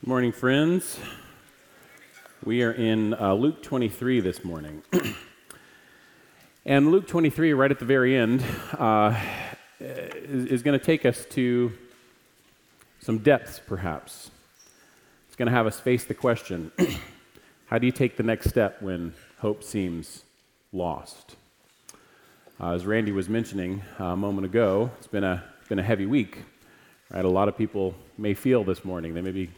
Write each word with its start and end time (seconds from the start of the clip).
Good 0.00 0.08
morning, 0.08 0.32
friends. 0.32 0.98
We 2.42 2.62
are 2.62 2.72
in 2.72 3.12
uh, 3.12 3.34
Luke 3.34 3.62
23 3.62 4.20
this 4.20 4.42
morning. 4.42 4.82
and 6.64 6.90
Luke 6.90 7.06
23, 7.06 7.52
right 7.52 7.70
at 7.70 7.78
the 7.78 7.84
very 7.84 8.16
end, 8.16 8.42
uh, 8.78 9.14
is, 9.78 10.46
is 10.46 10.62
going 10.62 10.78
to 10.78 10.82
take 10.82 11.04
us 11.04 11.26
to 11.32 11.72
some 13.00 13.18
depths, 13.18 13.60
perhaps. 13.66 14.30
It's 15.26 15.36
going 15.36 15.48
to 15.48 15.52
have 15.52 15.66
us 15.66 15.78
face 15.78 16.06
the 16.06 16.14
question 16.14 16.72
how 17.66 17.76
do 17.76 17.84
you 17.84 17.92
take 17.92 18.16
the 18.16 18.22
next 18.22 18.48
step 18.48 18.80
when 18.80 19.12
hope 19.40 19.62
seems 19.62 20.24
lost? 20.72 21.36
Uh, 22.58 22.70
as 22.70 22.86
Randy 22.86 23.12
was 23.12 23.28
mentioning 23.28 23.82
a 23.98 24.16
moment 24.16 24.46
ago, 24.46 24.92
it's 24.96 25.08
been 25.08 25.24
a, 25.24 25.44
been 25.68 25.78
a 25.78 25.82
heavy 25.82 26.06
week. 26.06 26.38
Right? 27.10 27.22
A 27.22 27.28
lot 27.28 27.48
of 27.48 27.58
people 27.58 27.94
may 28.16 28.32
feel 28.32 28.64
this 28.64 28.82
morning. 28.82 29.12
They 29.12 29.20
may 29.20 29.32
be 29.32 29.50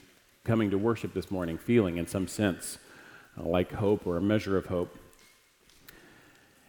coming 0.44 0.70
to 0.70 0.78
worship 0.78 1.14
this 1.14 1.30
morning 1.30 1.56
feeling, 1.56 1.98
in 1.98 2.06
some 2.06 2.26
sense, 2.26 2.78
uh, 3.38 3.44
like 3.44 3.70
hope 3.72 4.04
or 4.06 4.16
a 4.16 4.20
measure 4.20 4.56
of 4.56 4.66
hope 4.66 4.98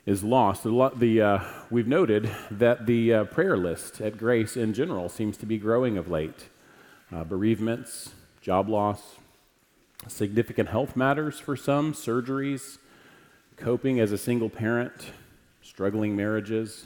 is 0.06 0.24
lost. 0.24 0.64
The, 0.64 1.22
uh, 1.22 1.44
we've 1.72 1.88
noted 1.88 2.30
that 2.52 2.86
the 2.86 3.14
uh, 3.14 3.24
prayer 3.26 3.58
list 3.58 4.00
at 4.00 4.18
Grace 4.18 4.56
in 4.56 4.74
general 4.74 5.10
seems 5.10 5.38
to 5.38 5.48
be 5.48 5.58
growing 5.58 5.98
of 5.98 6.08
late. 6.08 6.50
Uh, 7.12 7.24
bereavements, 7.24 8.12
job 8.42 8.70
loss, 8.70 9.16
significant 10.08 10.70
health 10.70 10.96
matters 10.96 11.40
for 11.40 11.56
some, 11.56 11.94
surgeries, 11.94 12.78
coping 13.58 14.00
as 14.00 14.12
a 14.12 14.18
single 14.20 14.50
parent, 14.52 15.12
struggling 15.64 16.16
marriages, 16.16 16.86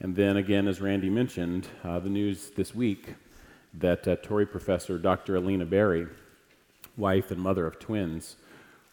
and 0.00 0.16
then 0.16 0.36
again, 0.36 0.66
as 0.66 0.80
Randy 0.80 1.10
mentioned, 1.10 1.68
uh, 1.84 2.00
the 2.00 2.08
news 2.08 2.50
this 2.56 2.74
week 2.74 3.14
that 3.74 4.08
uh, 4.08 4.16
professor 4.16 4.98
Dr. 4.98 5.36
Alina 5.36 5.64
Berry, 5.64 6.06
wife 6.96 7.30
and 7.30 7.40
mother 7.40 7.66
of 7.66 7.78
twins, 7.78 8.36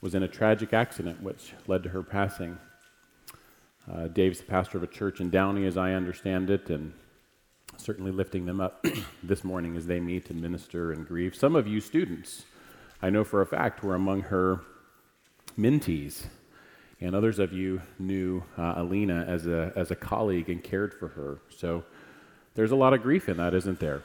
was 0.02 0.16
in 0.16 0.24
a 0.24 0.28
tragic 0.28 0.74
accident 0.74 1.22
which 1.24 1.54
led 1.68 1.84
to 1.84 1.90
her 1.90 2.04
passing. 2.04 2.58
Uh, 3.91 4.08
Dave's 4.08 4.40
the 4.40 4.46
pastor 4.46 4.77
of 4.77 4.84
a 4.84 4.88
church 4.88 5.20
in 5.20 5.30
Downey, 5.30 5.66
as 5.66 5.77
I 5.77 5.94
understand 5.94 6.49
it, 6.49 6.70
and 6.70 6.94
certainly 7.77 8.12
lifting 8.12 8.46
them 8.46 8.60
up 8.60 8.86
this 9.24 9.44
morning 9.44 9.76
as 9.76 9.86
they 9.86 9.99
meet 9.99 10.30
and 10.30 10.41
minister 10.41 10.92
and 10.92 11.08
grieve. 11.08 11.36
Some 11.36 11.55
of 11.55 11.68
you 11.68 11.80
students, 11.80 12.46
I 13.02 13.10
know 13.10 13.24
for 13.24 13.42
a 13.42 13.46
fact, 13.46 13.84
were 13.84 13.96
among 13.96 14.21
her 14.21 14.62
mentees, 15.58 16.26
and 16.99 17.16
others 17.16 17.40
of 17.40 17.54
you 17.54 17.82
knew 17.99 18.44
uh, 18.58 18.74
Alina 18.77 19.26
as 19.27 19.48
a, 19.48 19.71
as 19.76 19.92
a 19.92 19.96
colleague 19.96 20.49
and 20.49 20.64
cared 20.64 20.94
for 20.94 21.10
her. 21.10 21.40
So 21.49 21.84
there's 22.55 22.71
a 22.71 22.76
lot 22.76 22.94
of 22.94 23.02
grief 23.02 23.30
in 23.30 23.38
that, 23.38 23.54
isn't 23.54 23.80
there? 23.80 24.02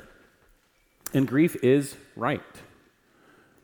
And 1.12 1.26
grief 1.26 1.56
is 1.62 1.96
right. 2.14 2.40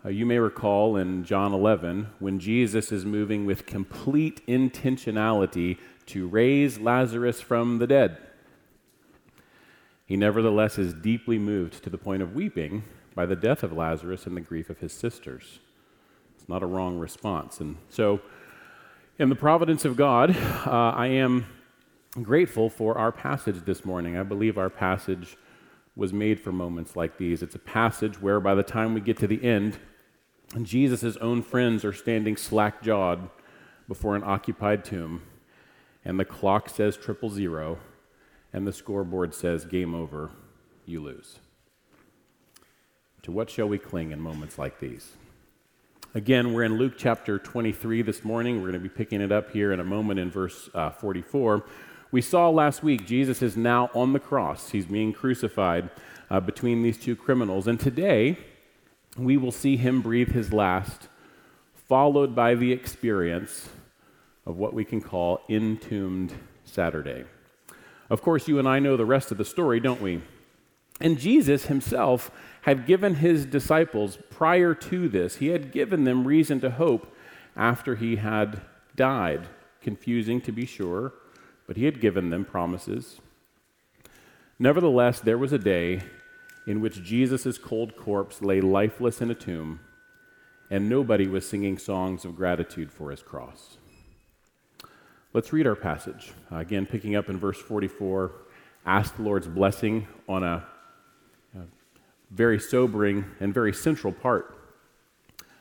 Uh, 0.05 0.09
you 0.09 0.27
may 0.27 0.39
recall 0.39 0.97
in 0.97 1.25
John 1.25 1.53
11 1.53 2.09
when 2.19 2.41
Jesus 2.41 2.91
is 2.91 3.05
moving 3.05 3.47
with 3.47 3.67
complete 3.67 4.45
intentionality 4.49 5.79
to 6.07 6.27
raise 6.27 6.81
Lazarus 6.81 7.41
from 7.41 7.79
the 7.79 7.87
dead. 7.87 8.19
He 10.07 10.17
nevertheless 10.17 10.77
is 10.77 10.93
deeply 10.93 11.39
moved 11.39 11.85
to 11.85 11.91
the 11.91 11.99
point 11.99 12.23
of 12.23 12.35
weeping 12.35 12.83
by 13.15 13.27
the 13.27 13.37
death 13.37 13.63
of 13.63 13.73
Lazarus 13.73 14.27
and 14.27 14.37
the 14.37 14.41
grief 14.41 14.69
of 14.69 14.79
his 14.79 14.93
sisters. 14.93 15.61
It's 16.37 16.49
not 16.49 16.65
a 16.65 16.67
wrong 16.67 16.99
response. 16.99 17.61
And 17.61 17.77
so, 17.89 18.21
in 19.19 19.29
the 19.29 19.37
providence 19.37 19.85
of 19.85 19.97
God, 19.97 20.37
uh, 20.67 20.71
I 20.97 21.07
am 21.07 21.47
grateful 22.23 22.69
for 22.69 22.99
our 22.99 23.13
passage 23.13 23.65
this 23.65 23.85
morning. 23.85 24.17
I 24.17 24.25
believe 24.25 24.59
our 24.59 24.71
passage 24.71 25.37
was 25.97 26.13
made 26.13 26.39
for 26.39 26.53
moments 26.53 26.95
like 26.95 27.17
these. 27.17 27.43
It's 27.43 27.55
a 27.55 27.59
passage 27.59 28.21
where 28.21 28.39
by 28.39 28.55
the 28.55 28.63
time 28.63 28.93
we 28.93 29.01
get 29.01 29.17
to 29.19 29.27
the 29.27 29.43
end, 29.43 29.79
Jesus' 30.63 31.17
own 31.17 31.43
friends 31.43 31.85
are 31.85 31.93
standing 31.93 32.37
slack 32.37 32.83
jawed 32.83 33.31
before 33.89 34.15
an 34.15 34.23
occupied 34.23 34.85
tomb, 34.85 35.23
and 36.05 36.21
the 36.21 36.25
clock 36.25 36.69
says 36.69 36.97
triple 36.97 37.31
zero, 37.31 37.79
and 38.53 38.67
the 38.67 38.73
scoreboard 38.73 39.35
says 39.35 39.65
game 39.65 39.95
over, 39.95 40.31
you 40.85 41.01
lose. 41.01 41.39
To 43.23 43.33
what 43.33 43.51
shall 43.51 43.69
we 43.69 43.79
cling 43.79 44.13
in 44.13 44.21
moments 44.21 44.59
like 44.59 44.79
these? 44.79 45.13
Again, 46.15 46.55
we're 46.55 46.63
in 46.63 46.79
Luke 46.79 46.95
chapter 46.97 47.39
23 47.39 48.03
this 48.03 48.25
morning. 48.25 48.57
We're 48.57 48.71
going 48.71 48.83
to 48.83 48.89
be 48.89 48.89
picking 48.89 49.21
it 49.21 49.33
up 49.33 49.51
here 49.51 49.73
in 49.73 49.81
a 49.81 49.85
moment 49.85 50.21
in 50.21 50.31
verse 50.31 50.71
uh, 50.75 50.91
44. 50.91 51.65
We 52.17 52.23
saw 52.23 52.49
last 52.49 52.83
week 52.83 53.07
Jesus 53.07 53.43
is 53.43 53.59
now 53.59 53.91
on 53.93 54.15
the 54.15 54.19
cross. 54.19 54.71
He's 54.71 54.87
being 54.87 55.13
crucified 55.13 55.91
uh, 56.31 56.41
between 56.41 56.83
these 56.83 56.97
two 56.97 57.15
criminals. 57.15 57.67
And 57.67 57.79
today, 57.79 58.39
we 59.19 59.37
will 59.37 59.53
see 59.53 59.77
him 59.77 60.01
breathe 60.01 60.33
his 60.33 60.51
last, 60.51 61.09
followed 61.75 62.35
by 62.35 62.55
the 62.55 62.73
experience 62.73 63.69
of 64.47 64.57
what 64.57 64.73
we 64.73 64.83
can 64.83 65.03
call 65.03 65.43
entombed 65.51 66.33
Saturday. 66.65 67.25
Of 68.09 68.23
course, 68.23 68.49
you 68.49 68.59
and 68.59 68.67
I 68.67 68.79
know 68.79 68.97
the 68.97 69.05
rest 69.05 69.31
of 69.31 69.37
the 69.37 69.45
story, 69.45 69.79
don't 69.79 70.01
we? 70.01 70.23
And 71.03 71.19
Jesus 71.19 71.67
himself 71.67 72.31
had 72.63 72.87
given 72.87 73.17
his 73.17 73.45
disciples, 73.45 74.17
prior 74.31 74.75
to 74.75 75.11
this, 75.11 75.37
he 75.37 75.49
had 75.49 75.71
given 75.71 76.05
them 76.05 76.27
reason 76.27 76.63
to 76.63 76.71
hope 76.71 77.15
after 77.55 77.95
he 77.95 78.17
had 78.17 78.63
died. 78.95 79.49
Confusing 79.83 80.41
to 80.41 80.51
be 80.51 80.65
sure, 80.65 81.13
but 81.67 81.77
he 81.77 81.85
had 81.85 82.01
given 82.01 82.31
them 82.31 82.45
promises. 82.45 83.21
Nevertheless, 84.59 85.21
there 85.21 85.39
was 85.39 85.53
a 85.53 85.59
day 85.59 86.01
in 86.67 86.81
which 86.81 87.03
Jesus' 87.03 87.59
cold 87.59 87.97
corpse 87.97 88.43
lay 88.43 88.61
lifeless 88.61 89.21
in 89.21 89.31
a 89.31 89.35
tomb, 89.35 89.81
and 90.71 90.89
nobody 90.89 91.27
was 91.27 91.49
singing 91.49 91.79
songs 91.79 92.25
of 92.25 92.37
gratitude 92.37 92.91
for 92.91 93.11
his 93.11 93.23
cross. 93.23 93.79
Let's 95.33 95.53
read 95.53 95.67
our 95.67 95.77
passage. 95.77 96.33
Again, 96.51 96.87
picking 96.87 97.15
up 97.15 97.29
in 97.29 97.39
verse 97.39 97.61
44, 97.61 98.33
ask 98.87 99.15
the 99.17 99.23
Lord's 99.23 99.47
blessing 99.47 100.09
on 100.29 100.43
a, 100.43 100.65
a 101.55 101.61
very 102.31 102.59
sobering 102.59 103.25
and 103.39 103.53
very 103.53 103.73
central 103.73 104.13
part 104.13 104.57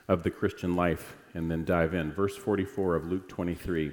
of 0.08 0.22
the 0.22 0.30
Christian 0.30 0.76
life, 0.76 1.16
and 1.34 1.50
then 1.50 1.64
dive 1.64 1.92
in. 1.92 2.12
Verse 2.12 2.36
44 2.36 2.96
of 2.96 3.06
Luke 3.06 3.28
23. 3.28 3.92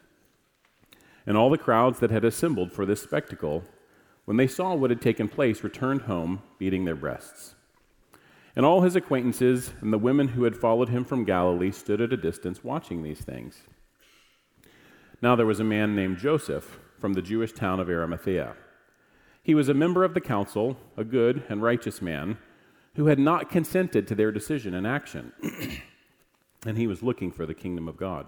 And 1.25 1.37
all 1.37 1.49
the 1.49 1.57
crowds 1.57 1.99
that 1.99 2.11
had 2.11 2.25
assembled 2.25 2.71
for 2.71 2.85
this 2.85 3.01
spectacle, 3.01 3.63
when 4.25 4.37
they 4.37 4.47
saw 4.47 4.73
what 4.73 4.89
had 4.89 5.01
taken 5.01 5.27
place, 5.27 5.63
returned 5.63 6.03
home, 6.03 6.41
beating 6.57 6.85
their 6.85 6.95
breasts. 6.95 7.55
And 8.55 8.65
all 8.65 8.81
his 8.81 8.95
acquaintances 8.95 9.71
and 9.81 9.93
the 9.93 9.97
women 9.97 10.29
who 10.29 10.43
had 10.43 10.57
followed 10.57 10.89
him 10.89 11.05
from 11.05 11.23
Galilee 11.23 11.71
stood 11.71 12.01
at 12.01 12.13
a 12.13 12.17
distance 12.17 12.63
watching 12.63 13.01
these 13.01 13.21
things. 13.21 13.61
Now 15.21 15.35
there 15.35 15.45
was 15.45 15.59
a 15.59 15.63
man 15.63 15.95
named 15.95 16.17
Joseph 16.17 16.79
from 16.99 17.13
the 17.13 17.21
Jewish 17.21 17.53
town 17.53 17.79
of 17.79 17.89
Arimathea. 17.89 18.55
He 19.43 19.55
was 19.55 19.69
a 19.69 19.73
member 19.73 20.03
of 20.03 20.13
the 20.13 20.21
council, 20.21 20.77
a 20.97 21.03
good 21.03 21.43
and 21.49 21.61
righteous 21.61 22.01
man, 22.01 22.37
who 22.95 23.07
had 23.07 23.19
not 23.19 23.49
consented 23.49 24.07
to 24.07 24.15
their 24.15 24.31
decision 24.31 24.73
and 24.73 24.85
action. 24.85 25.31
and 26.65 26.77
he 26.77 26.87
was 26.87 27.01
looking 27.01 27.31
for 27.31 27.45
the 27.45 27.53
kingdom 27.53 27.87
of 27.87 27.97
God. 27.97 28.27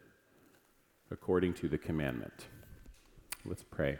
according 1.11 1.53
to 1.55 1.67
the 1.67 1.77
commandment. 1.77 2.47
Let's 3.45 3.63
pray. 3.63 3.99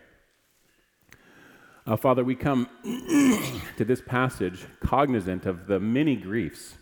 Uh, 1.85 1.95
Father, 1.97 2.23
we 2.23 2.35
come 2.35 2.69
to 3.77 3.85
this 3.85 4.01
passage 4.01 4.65
cognizant 4.81 5.45
of 5.45 5.67
the 5.67 5.79
many 5.79 6.15
griefs 6.15 6.75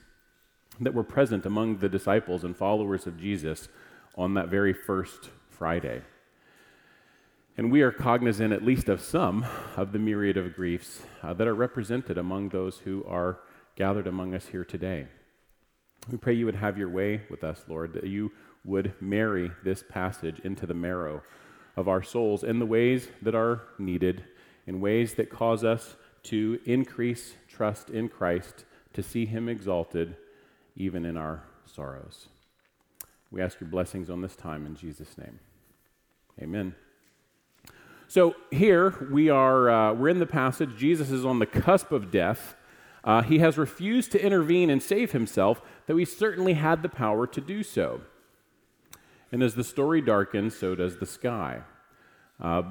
that 0.80 0.94
were 0.94 1.04
present 1.04 1.46
among 1.46 1.78
the 1.78 1.90
disciples 1.90 2.44
and 2.44 2.56
followers 2.56 3.08
of 3.08 3.20
Jesus 3.20 3.70
on 4.16 4.34
that 4.34 4.50
very 4.50 4.74
first 4.74 5.30
Friday. 5.50 6.02
And 7.58 7.72
we 7.72 7.82
are 7.82 7.92
cognizant, 7.92 8.54
at 8.54 8.64
least 8.64 8.88
of 8.88 9.02
some, 9.02 9.46
of 9.76 9.92
the 9.92 10.00
myriad 10.00 10.38
of 10.38 10.56
griefs 10.56 11.02
uh, 11.24 11.34
that 11.34 11.48
are 11.48 11.56
represented 11.56 12.18
among 12.18 12.50
those 12.50 12.80
who 12.80 13.04
are 13.06 13.40
gathered 13.76 14.08
among 14.08 14.34
us 14.34 14.48
here 14.48 14.64
today. 14.64 15.08
We 16.08 16.18
pray 16.18 16.34
you 16.34 16.46
would 16.46 16.56
have 16.56 16.78
your 16.78 16.90
way 16.90 17.22
with 17.30 17.44
us, 17.44 17.64
Lord, 17.68 17.94
that 17.94 18.06
you 18.06 18.32
would 18.64 18.94
marry 19.02 19.52
this 19.64 19.84
passage 19.88 20.40
into 20.40 20.66
the 20.66 20.74
marrow 20.74 21.22
of 21.76 21.88
our 21.88 22.04
souls 22.04 22.44
in 22.44 22.60
the 22.60 22.66
ways 22.66 23.10
that 23.22 23.36
are 23.36 23.62
needed, 23.78 24.24
in 24.66 24.82
ways 24.82 25.16
that 25.16 25.30
cause 25.30 25.64
us 25.64 25.96
to 26.24 26.60
increase 26.66 27.36
trust 27.48 27.90
in 27.90 28.10
Christ, 28.10 28.66
to 28.94 29.04
see 29.04 29.26
him 29.26 29.48
exalted 29.48 30.16
even 30.76 31.06
in 31.06 31.16
our 31.16 31.44
sorrows. 31.66 32.28
We 33.32 33.42
ask 33.42 33.60
your 33.60 33.70
blessings 33.70 34.10
on 34.10 34.22
this 34.22 34.36
time 34.36 34.66
in 34.66 34.76
Jesus' 34.76 35.18
name. 35.18 35.40
Amen. 36.42 36.76
So 38.08 38.36
here 38.50 39.08
we 39.12 39.30
are, 39.30 39.70
uh, 39.70 39.94
we're 39.94 40.10
in 40.10 40.18
the 40.20 40.26
passage. 40.26 40.76
Jesus 40.78 41.12
is 41.12 41.26
on 41.26 41.38
the 41.38 41.46
cusp 41.46 41.92
of 41.92 42.10
death. 42.10 42.56
Uh, 43.04 43.22
he 43.22 43.40
has 43.40 43.58
refused 43.58 44.12
to 44.12 44.24
intervene 44.24 44.70
and 44.70 44.82
save 44.82 45.12
himself, 45.12 45.62
though 45.88 45.98
he 45.98 46.06
certainly 46.06 46.54
had 46.54 46.84
the 46.84 46.90
power 46.90 47.26
to 47.28 47.42
do 47.42 47.64
so. 47.64 48.02
And 49.32 49.44
as 49.44 49.56
the 49.56 49.64
story 49.64 50.02
darkens, 50.02 50.56
so 50.56 50.76
does 50.76 50.98
the 50.98 51.06
sky. 51.06 51.62
Uh, 52.42 52.64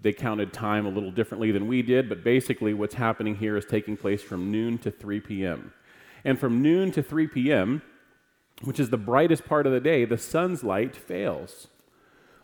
they 0.00 0.12
counted 0.12 0.52
time 0.52 0.86
a 0.86 0.90
little 0.90 1.10
differently 1.10 1.50
than 1.50 1.66
we 1.66 1.82
did, 1.82 2.08
but 2.08 2.22
basically 2.22 2.74
what's 2.74 2.94
happening 2.94 3.36
here 3.36 3.56
is 3.56 3.64
taking 3.64 3.96
place 3.96 4.22
from 4.22 4.50
noon 4.50 4.78
to 4.78 4.90
3 4.90 5.20
p.m. 5.20 5.72
And 6.24 6.38
from 6.38 6.62
noon 6.62 6.92
to 6.92 7.02
3 7.02 7.26
p.m., 7.28 7.82
which 8.62 8.78
is 8.78 8.90
the 8.90 8.98
brightest 8.98 9.46
part 9.46 9.66
of 9.66 9.72
the 9.72 9.80
day, 9.80 10.04
the 10.04 10.18
sun's 10.18 10.62
light 10.62 10.94
fails. 10.94 11.68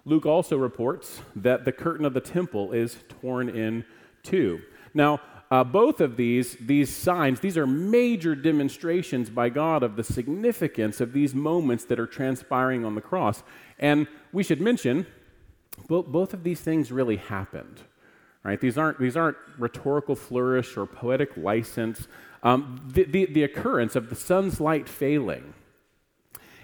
Luke 0.06 0.24
also 0.24 0.56
reports 0.56 1.20
that 1.34 1.64
the 1.64 1.72
curtain 1.72 2.06
of 2.06 2.14
the 2.14 2.20
temple 2.20 2.72
is 2.72 2.98
torn 3.20 3.48
in 3.48 3.84
two. 4.22 4.60
Now, 4.94 5.20
uh, 5.50 5.62
both 5.62 6.00
of 6.00 6.16
these, 6.16 6.56
these 6.60 6.94
signs, 6.94 7.40
these 7.40 7.56
are 7.56 7.66
major 7.66 8.34
demonstrations 8.34 9.31
by 9.31 9.48
God 9.48 9.82
of 9.82 9.96
the 9.96 10.02
significance 10.02 11.00
of 11.00 11.12
these 11.12 11.34
moments 11.34 11.84
that 11.84 12.00
are 12.00 12.06
transpiring 12.06 12.84
on 12.84 12.94
the 12.94 13.00
cross. 13.00 13.43
And 13.78 14.08
we 14.32 14.43
should 14.43 14.60
mention, 14.60 15.06
both, 15.88 16.06
both 16.06 16.34
of 16.34 16.43
these 16.43 16.60
things 16.60 16.90
really 16.90 17.16
happened. 17.16 17.81
Right? 18.43 18.60
These 18.60 18.78
aren't, 18.78 19.00
these 19.00 19.16
aren't 19.16 19.37
rhetorical 19.58 20.14
flourish 20.14 20.76
or 20.76 20.87
poetic 20.87 21.37
license. 21.37 22.06
Um, 22.42 22.81
the, 22.92 23.04
the, 23.04 23.26
the 23.26 23.42
occurrence 23.42 23.96
of 23.96 24.08
the 24.08 24.14
sun's 24.14 24.60
light 24.60 24.88
failing 24.88 25.54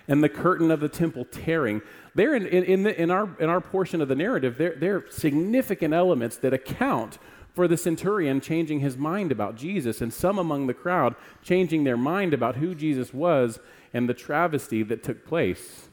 and 0.09 0.23
the 0.23 0.29
curtain 0.29 0.71
of 0.71 0.81
the 0.81 0.89
temple 0.89 1.25
tearing, 1.25 1.83
they're 2.15 2.35
in, 2.35 2.47
in, 2.47 2.65
in, 2.65 2.83
the, 2.83 3.01
in, 3.01 3.11
our, 3.11 3.37
in 3.41 3.49
our 3.49 3.61
portion 3.61 4.01
of 4.01 4.09
the 4.09 4.15
narrative, 4.15 4.59
they're, 4.59 4.77
they're 4.77 5.05
significant 5.11 5.95
elements 5.95 6.37
that 6.39 6.53
account 6.53 7.19
for 7.53 7.69
the 7.69 7.77
centurion 7.77 8.41
changing 8.41 8.81
his 8.81 8.97
mind 8.97 9.31
about 9.31 9.57
Jesus, 9.57 10.01
and 10.01 10.13
some 10.13 10.39
among 10.39 10.67
the 10.67 10.75
crowd 10.75 11.15
changing 11.43 11.85
their 11.85 11.97
mind 11.97 12.33
about 12.33 12.57
who 12.57 12.75
Jesus 12.75 13.13
was 13.13 13.59
and 13.93 14.09
the 14.09 14.15
travesty 14.15 14.83
that 14.83 15.03
took 15.03 15.27
place, 15.27 15.89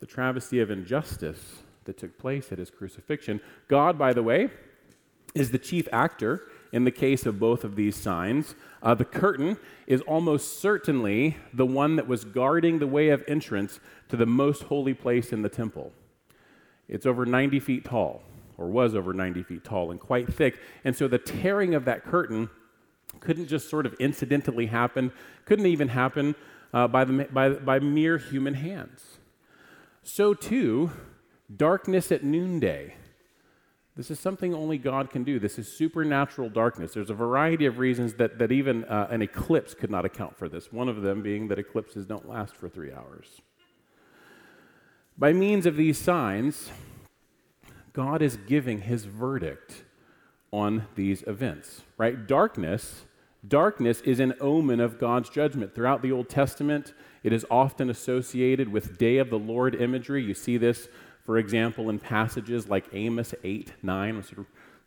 the 0.00 0.06
travesty 0.06 0.60
of 0.60 0.70
injustice 0.70 1.62
that 1.84 1.98
took 1.98 2.16
place 2.18 2.52
at 2.52 2.58
his 2.58 2.70
crucifixion. 2.70 3.40
God, 3.68 3.98
by 3.98 4.12
the 4.12 4.22
way, 4.22 4.50
is 5.34 5.50
the 5.50 5.58
chief 5.58 5.88
actor 5.92 6.42
in 6.72 6.84
the 6.84 6.90
case 6.90 7.26
of 7.26 7.40
both 7.40 7.64
of 7.64 7.76
these 7.76 7.96
signs. 7.96 8.54
Uh, 8.82 8.94
the 8.94 9.04
curtain 9.04 9.56
is 9.86 10.00
almost 10.02 10.60
certainly 10.60 11.36
the 11.52 11.66
one 11.66 11.96
that 11.96 12.08
was 12.08 12.24
guarding 12.24 12.78
the 12.78 12.86
way 12.86 13.08
of 13.08 13.24
entrance 13.26 13.80
to 14.08 14.16
the 14.16 14.26
most 14.26 14.64
holy 14.64 14.94
place 14.94 15.32
in 15.32 15.42
the 15.42 15.48
temple. 15.48 15.92
It's 16.88 17.06
over 17.06 17.26
90 17.26 17.60
feet 17.60 17.84
tall 17.84 18.22
or 18.56 18.68
was 18.68 18.94
over 18.94 19.12
90 19.12 19.42
feet 19.42 19.64
tall 19.64 19.90
and 19.90 20.00
quite 20.00 20.32
thick. 20.32 20.58
And 20.84 20.96
so 20.96 21.08
the 21.08 21.18
tearing 21.18 21.74
of 21.74 21.84
that 21.84 22.04
curtain 22.04 22.50
couldn't 23.20 23.46
just 23.46 23.68
sort 23.68 23.86
of 23.86 23.94
incidentally 23.94 24.66
happen, 24.66 25.12
couldn't 25.44 25.66
even 25.66 25.88
happen 25.88 26.34
uh, 26.72 26.88
by, 26.88 27.04
the, 27.04 27.24
by, 27.32 27.50
by 27.50 27.78
mere 27.78 28.18
human 28.18 28.54
hands. 28.54 29.18
So, 30.02 30.34
too, 30.34 30.90
darkness 31.54 32.12
at 32.12 32.22
noonday. 32.22 32.94
This 33.96 34.10
is 34.10 34.18
something 34.18 34.52
only 34.52 34.76
God 34.76 35.08
can 35.10 35.22
do. 35.22 35.38
This 35.38 35.56
is 35.56 35.68
supernatural 35.68 36.50
darkness. 36.50 36.92
There's 36.92 37.10
a 37.10 37.14
variety 37.14 37.64
of 37.66 37.78
reasons 37.78 38.14
that, 38.14 38.38
that 38.38 38.50
even 38.50 38.84
uh, 38.84 39.06
an 39.10 39.22
eclipse 39.22 39.72
could 39.72 39.90
not 39.90 40.04
account 40.04 40.36
for 40.36 40.48
this, 40.48 40.72
one 40.72 40.88
of 40.88 41.02
them 41.02 41.22
being 41.22 41.46
that 41.48 41.60
eclipses 41.60 42.04
don't 42.04 42.28
last 42.28 42.56
for 42.56 42.68
three 42.68 42.92
hours. 42.92 43.40
By 45.16 45.32
means 45.32 45.64
of 45.64 45.76
these 45.76 45.96
signs, 45.96 46.70
God 47.94 48.22
is 48.22 48.36
giving 48.36 48.82
his 48.82 49.04
verdict 49.04 49.84
on 50.52 50.86
these 50.96 51.22
events, 51.22 51.82
right? 51.96 52.26
Darkness, 52.26 53.04
darkness 53.46 54.00
is 54.00 54.18
an 54.18 54.34
omen 54.40 54.80
of 54.80 54.98
God's 54.98 55.30
judgment. 55.30 55.74
Throughout 55.74 56.02
the 56.02 56.10
Old 56.10 56.28
Testament, 56.28 56.92
it 57.22 57.32
is 57.32 57.46
often 57.50 57.88
associated 57.88 58.68
with 58.68 58.98
day 58.98 59.18
of 59.18 59.30
the 59.30 59.38
Lord 59.38 59.76
imagery. 59.76 60.24
You 60.24 60.34
see 60.34 60.56
this, 60.56 60.88
for 61.24 61.38
example, 61.38 61.88
in 61.88 62.00
passages 62.00 62.68
like 62.68 62.84
Amos 62.92 63.32
8, 63.44 63.72
9. 63.80 64.24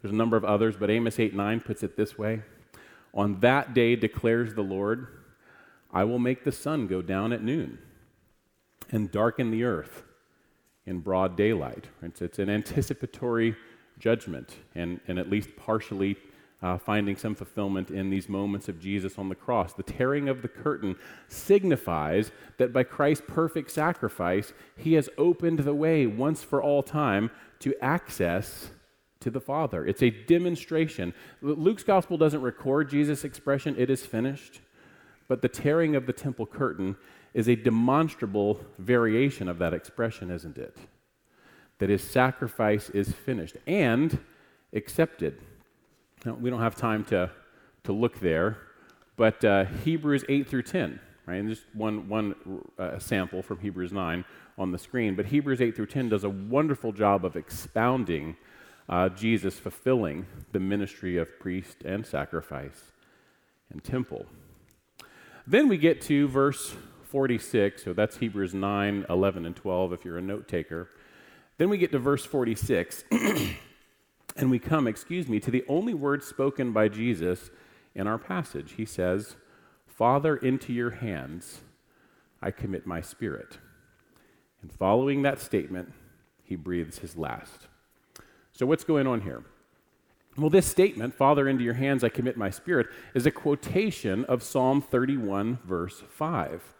There's 0.01 0.13
a 0.13 0.15
number 0.15 0.35
of 0.35 0.43
others, 0.43 0.75
but 0.77 0.89
Amos 0.89 1.17
8, 1.17 1.33
9 1.33 1.61
puts 1.61 1.83
it 1.83 1.95
this 1.95 2.17
way 2.17 2.41
On 3.13 3.39
that 3.39 3.73
day 3.73 3.95
declares 3.95 4.53
the 4.53 4.63
Lord, 4.63 5.07
I 5.93 6.03
will 6.03 6.19
make 6.19 6.43
the 6.43 6.51
sun 6.51 6.87
go 6.87 7.01
down 7.01 7.31
at 7.31 7.41
noon 7.41 7.79
and 8.91 9.09
darken 9.09 9.49
the 9.49 9.63
earth 9.63 10.03
in 10.87 10.99
broad 10.99 11.35
daylight. 11.35 11.85
It's, 12.01 12.21
it's 12.21 12.39
an 12.39 12.49
anticipatory 12.59 13.55
judgment, 13.99 14.55
and, 14.73 14.99
and 15.07 15.19
at 15.19 15.29
least 15.29 15.49
partially 15.55 16.17
uh, 16.63 16.77
finding 16.77 17.15
some 17.15 17.35
fulfillment 17.35 17.91
in 17.91 18.09
these 18.09 18.27
moments 18.27 18.67
of 18.67 18.79
Jesus 18.79 19.19
on 19.19 19.29
the 19.29 19.35
cross. 19.35 19.73
The 19.73 19.83
tearing 19.83 20.27
of 20.27 20.41
the 20.41 20.47
curtain 20.47 20.95
signifies 21.27 22.31
that 22.57 22.73
by 22.73 22.83
Christ's 22.83 23.25
perfect 23.27 23.69
sacrifice, 23.69 24.53
he 24.75 24.93
has 24.93 25.09
opened 25.17 25.59
the 25.59 25.75
way 25.75 26.07
once 26.07 26.43
for 26.43 26.61
all 26.61 26.81
time 26.81 27.29
to 27.59 27.75
access 27.81 28.69
to 29.19 29.29
the 29.29 29.41
Father. 29.41 29.85
It's 29.85 30.01
a 30.01 30.09
demonstration. 30.09 31.13
Luke's 31.41 31.83
gospel 31.83 32.17
doesn't 32.17 32.41
record 32.41 32.89
Jesus' 32.89 33.23
expression, 33.23 33.75
it 33.77 33.89
is 33.89 34.05
finished. 34.05 34.61
But 35.27 35.41
the 35.41 35.49
tearing 35.49 35.95
of 35.95 36.05
the 36.05 36.13
temple 36.13 36.45
curtain 36.45 36.95
is 37.33 37.47
a 37.47 37.55
demonstrable 37.55 38.59
variation 38.77 39.47
of 39.47 39.59
that 39.59 39.73
expression, 39.73 40.31
isn't 40.31 40.57
it? 40.57 40.75
That 41.79 41.89
his 41.89 42.03
sacrifice 42.03 42.89
is 42.89 43.11
finished 43.11 43.57
and 43.67 44.19
accepted. 44.73 45.39
Now, 46.25 46.33
we 46.33 46.49
don't 46.49 46.61
have 46.61 46.75
time 46.75 47.05
to, 47.05 47.29
to 47.83 47.93
look 47.93 48.19
there, 48.19 48.57
but 49.15 49.43
uh, 49.45 49.65
Hebrews 49.83 50.23
8 50.27 50.47
through 50.47 50.63
10, 50.63 50.99
right? 51.25 51.35
And 51.35 51.49
just 51.49 51.63
one, 51.73 52.09
one 52.09 52.35
uh, 52.79 52.99
sample 52.99 53.41
from 53.41 53.59
Hebrews 53.59 53.93
9 53.93 54.25
on 54.57 54.71
the 54.71 54.79
screen, 54.79 55.15
but 55.15 55.27
Hebrews 55.27 55.61
8 55.61 55.75
through 55.75 55.85
10 55.87 56.09
does 56.09 56.23
a 56.23 56.29
wonderful 56.29 56.91
job 56.91 57.23
of 57.23 57.35
expounding 57.35 58.35
uh, 58.89 59.09
Jesus 59.09 59.59
fulfilling 59.59 60.25
the 60.51 60.59
ministry 60.59 61.17
of 61.17 61.39
priest 61.39 61.77
and 61.83 62.05
sacrifice 62.05 62.91
and 63.69 63.83
temple. 63.83 64.25
Then 65.45 65.67
we 65.67 65.77
get 65.77 66.01
to 66.03 66.27
verse 66.27 66.75
46, 67.07 67.83
so 67.83 67.93
that's 67.93 68.17
Hebrews 68.17 68.53
9, 68.53 69.05
11, 69.09 69.45
and 69.45 69.55
12 69.55 69.93
if 69.93 70.05
you're 70.05 70.17
a 70.17 70.21
note 70.21 70.47
taker. 70.47 70.89
Then 71.57 71.69
we 71.69 71.77
get 71.77 71.91
to 71.91 71.99
verse 71.99 72.25
46, 72.25 73.05
and 74.35 74.51
we 74.51 74.59
come, 74.59 74.87
excuse 74.87 75.27
me, 75.27 75.39
to 75.39 75.49
the 75.49 75.65
only 75.67 75.93
word 75.93 76.23
spoken 76.23 76.71
by 76.71 76.87
Jesus 76.87 77.49
in 77.95 78.07
our 78.07 78.17
passage. 78.17 78.73
He 78.73 78.85
says, 78.85 79.35
Father, 79.87 80.35
into 80.35 80.71
your 80.73 80.91
hands 80.91 81.61
I 82.41 82.51
commit 82.51 82.85
my 82.85 83.01
spirit. 83.01 83.57
And 84.61 84.71
following 84.71 85.23
that 85.23 85.39
statement, 85.39 85.93
he 86.43 86.55
breathes 86.55 86.99
his 86.99 87.17
last. 87.17 87.67
So, 88.51 88.65
what's 88.65 88.83
going 88.83 89.07
on 89.07 89.21
here? 89.21 89.43
Well, 90.37 90.51
this 90.51 90.67
statement, 90.67 91.15
Father, 91.15 91.47
into 91.47 91.63
your 91.63 91.73
hands 91.73 92.03
I 92.03 92.09
commit 92.09 92.37
my 92.37 92.51
spirit, 92.51 92.87
is 93.15 93.25
a 93.25 93.31
quotation 93.31 94.23
of 94.25 94.43
Psalm 94.43 94.81
31, 94.81 95.59
verse 95.65 96.03
5. 96.07 96.75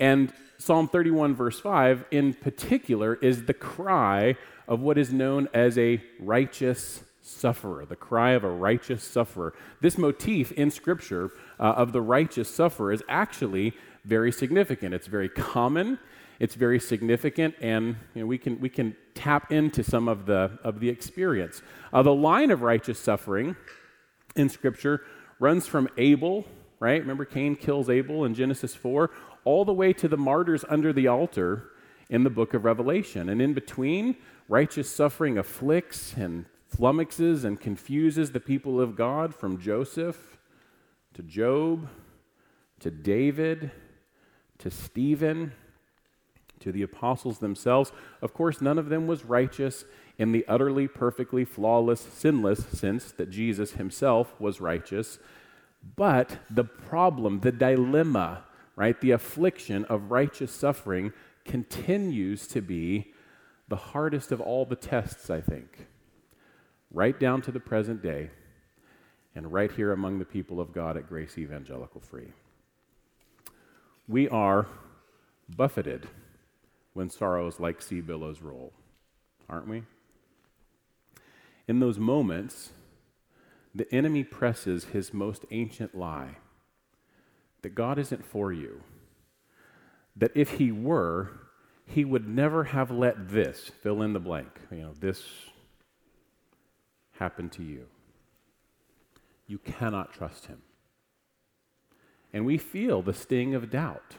And 0.00 0.32
Psalm 0.58 0.88
31, 0.88 1.34
verse 1.34 1.60
5, 1.60 2.04
in 2.10 2.34
particular, 2.34 3.14
is 3.14 3.44
the 3.44 3.54
cry 3.54 4.36
of 4.66 4.80
what 4.80 4.98
is 4.98 5.12
known 5.12 5.48
as 5.54 5.78
a 5.78 6.02
righteous 6.18 7.02
sufferer, 7.22 7.84
the 7.84 7.96
cry 7.96 8.32
of 8.32 8.44
a 8.44 8.50
righteous 8.50 9.02
sufferer. 9.04 9.54
This 9.80 9.98
motif 9.98 10.52
in 10.52 10.70
Scripture 10.70 11.30
uh, 11.60 11.74
of 11.76 11.92
the 11.92 12.00
righteous 12.00 12.48
sufferer 12.48 12.92
is 12.92 13.02
actually 13.08 13.74
very 14.04 14.32
significant. 14.32 14.94
It's 14.94 15.06
very 15.06 15.28
common, 15.28 15.98
it's 16.40 16.54
very 16.54 16.80
significant, 16.80 17.54
and 17.60 17.96
you 18.14 18.22
know, 18.22 18.26
we, 18.26 18.38
can, 18.38 18.60
we 18.60 18.68
can 18.68 18.96
tap 19.14 19.52
into 19.52 19.82
some 19.82 20.08
of 20.08 20.26
the, 20.26 20.58
of 20.64 20.80
the 20.80 20.88
experience. 20.88 21.62
Uh, 21.92 22.02
the 22.02 22.14
line 22.14 22.50
of 22.50 22.62
righteous 22.62 22.98
suffering 22.98 23.56
in 24.36 24.48
Scripture 24.48 25.02
runs 25.38 25.66
from 25.66 25.88
Abel 25.96 26.44
right? 26.80 27.00
Remember 27.00 27.24
Cain 27.24 27.56
kills 27.56 27.90
Abel 27.90 28.24
in 28.24 28.34
Genesis 28.34 28.74
4, 28.74 29.10
all 29.44 29.64
the 29.64 29.72
way 29.72 29.92
to 29.92 30.08
the 30.08 30.16
martyrs 30.16 30.64
under 30.68 30.92
the 30.92 31.08
altar 31.08 31.70
in 32.08 32.24
the 32.24 32.30
book 32.30 32.54
of 32.54 32.64
Revelation. 32.64 33.28
And 33.28 33.42
in 33.42 33.54
between, 33.54 34.16
righteous 34.48 34.90
suffering 34.90 35.38
afflicts 35.38 36.14
and 36.16 36.46
flummoxes 36.74 37.44
and 37.44 37.60
confuses 37.60 38.32
the 38.32 38.40
people 38.40 38.80
of 38.80 38.96
God 38.96 39.34
from 39.34 39.60
Joseph 39.60 40.38
to 41.14 41.22
Job 41.22 41.88
to 42.80 42.90
David 42.90 43.70
to 44.58 44.70
Stephen 44.70 45.52
to 46.60 46.72
the 46.72 46.82
apostles 46.82 47.38
themselves. 47.38 47.92
Of 48.20 48.34
course, 48.34 48.60
none 48.60 48.78
of 48.78 48.88
them 48.88 49.06
was 49.06 49.24
righteous 49.24 49.84
in 50.18 50.32
the 50.32 50.44
utterly, 50.48 50.88
perfectly 50.88 51.44
flawless, 51.44 52.00
sinless 52.00 52.66
sense 52.66 53.12
that 53.12 53.30
Jesus 53.30 53.72
himself 53.72 54.34
was 54.40 54.60
righteous. 54.60 55.18
But 55.96 56.38
the 56.50 56.64
problem, 56.64 57.40
the 57.40 57.52
dilemma, 57.52 58.44
right, 58.78 59.00
the 59.00 59.10
affliction 59.10 59.84
of 59.86 60.12
righteous 60.12 60.52
suffering 60.52 61.12
continues 61.44 62.46
to 62.46 62.62
be 62.62 63.12
the 63.66 63.74
hardest 63.74 64.30
of 64.30 64.40
all 64.40 64.64
the 64.64 64.76
tests, 64.76 65.30
I 65.30 65.40
think, 65.40 65.88
right 66.92 67.18
down 67.18 67.42
to 67.42 67.50
the 67.50 67.58
present 67.58 68.00
day, 68.04 68.30
and 69.34 69.52
right 69.52 69.72
here 69.72 69.90
among 69.90 70.20
the 70.20 70.24
people 70.24 70.60
of 70.60 70.72
God 70.72 70.96
at 70.96 71.08
Grace 71.08 71.36
Evangelical 71.36 72.00
Free. 72.00 72.32
We 74.06 74.28
are 74.28 74.68
buffeted 75.48 76.06
when 76.92 77.10
sorrows 77.10 77.58
like 77.58 77.82
sea 77.82 78.00
billows 78.00 78.42
roll, 78.42 78.72
aren't 79.48 79.66
we? 79.66 79.82
In 81.66 81.80
those 81.80 81.98
moments, 81.98 82.70
the 83.74 83.92
enemy 83.92 84.22
presses 84.22 84.84
his 84.84 85.12
most 85.12 85.44
ancient 85.50 85.96
lie 85.96 86.36
that 87.68 87.74
God 87.74 87.98
isn't 87.98 88.24
for 88.24 88.50
you. 88.50 88.80
That 90.16 90.32
if 90.34 90.52
he 90.52 90.72
were, 90.72 91.32
he 91.84 92.02
would 92.02 92.26
never 92.26 92.64
have 92.64 92.90
let 92.90 93.28
this, 93.28 93.70
fill 93.82 94.00
in 94.00 94.14
the 94.14 94.18
blank, 94.18 94.48
you 94.70 94.78
know, 94.78 94.94
this 94.98 95.22
happen 97.18 97.50
to 97.50 97.62
you. 97.62 97.84
You 99.46 99.58
cannot 99.58 100.14
trust 100.14 100.46
him. 100.46 100.62
And 102.32 102.46
we 102.46 102.56
feel 102.56 103.02
the 103.02 103.12
sting 103.12 103.54
of 103.54 103.70
doubt 103.70 104.16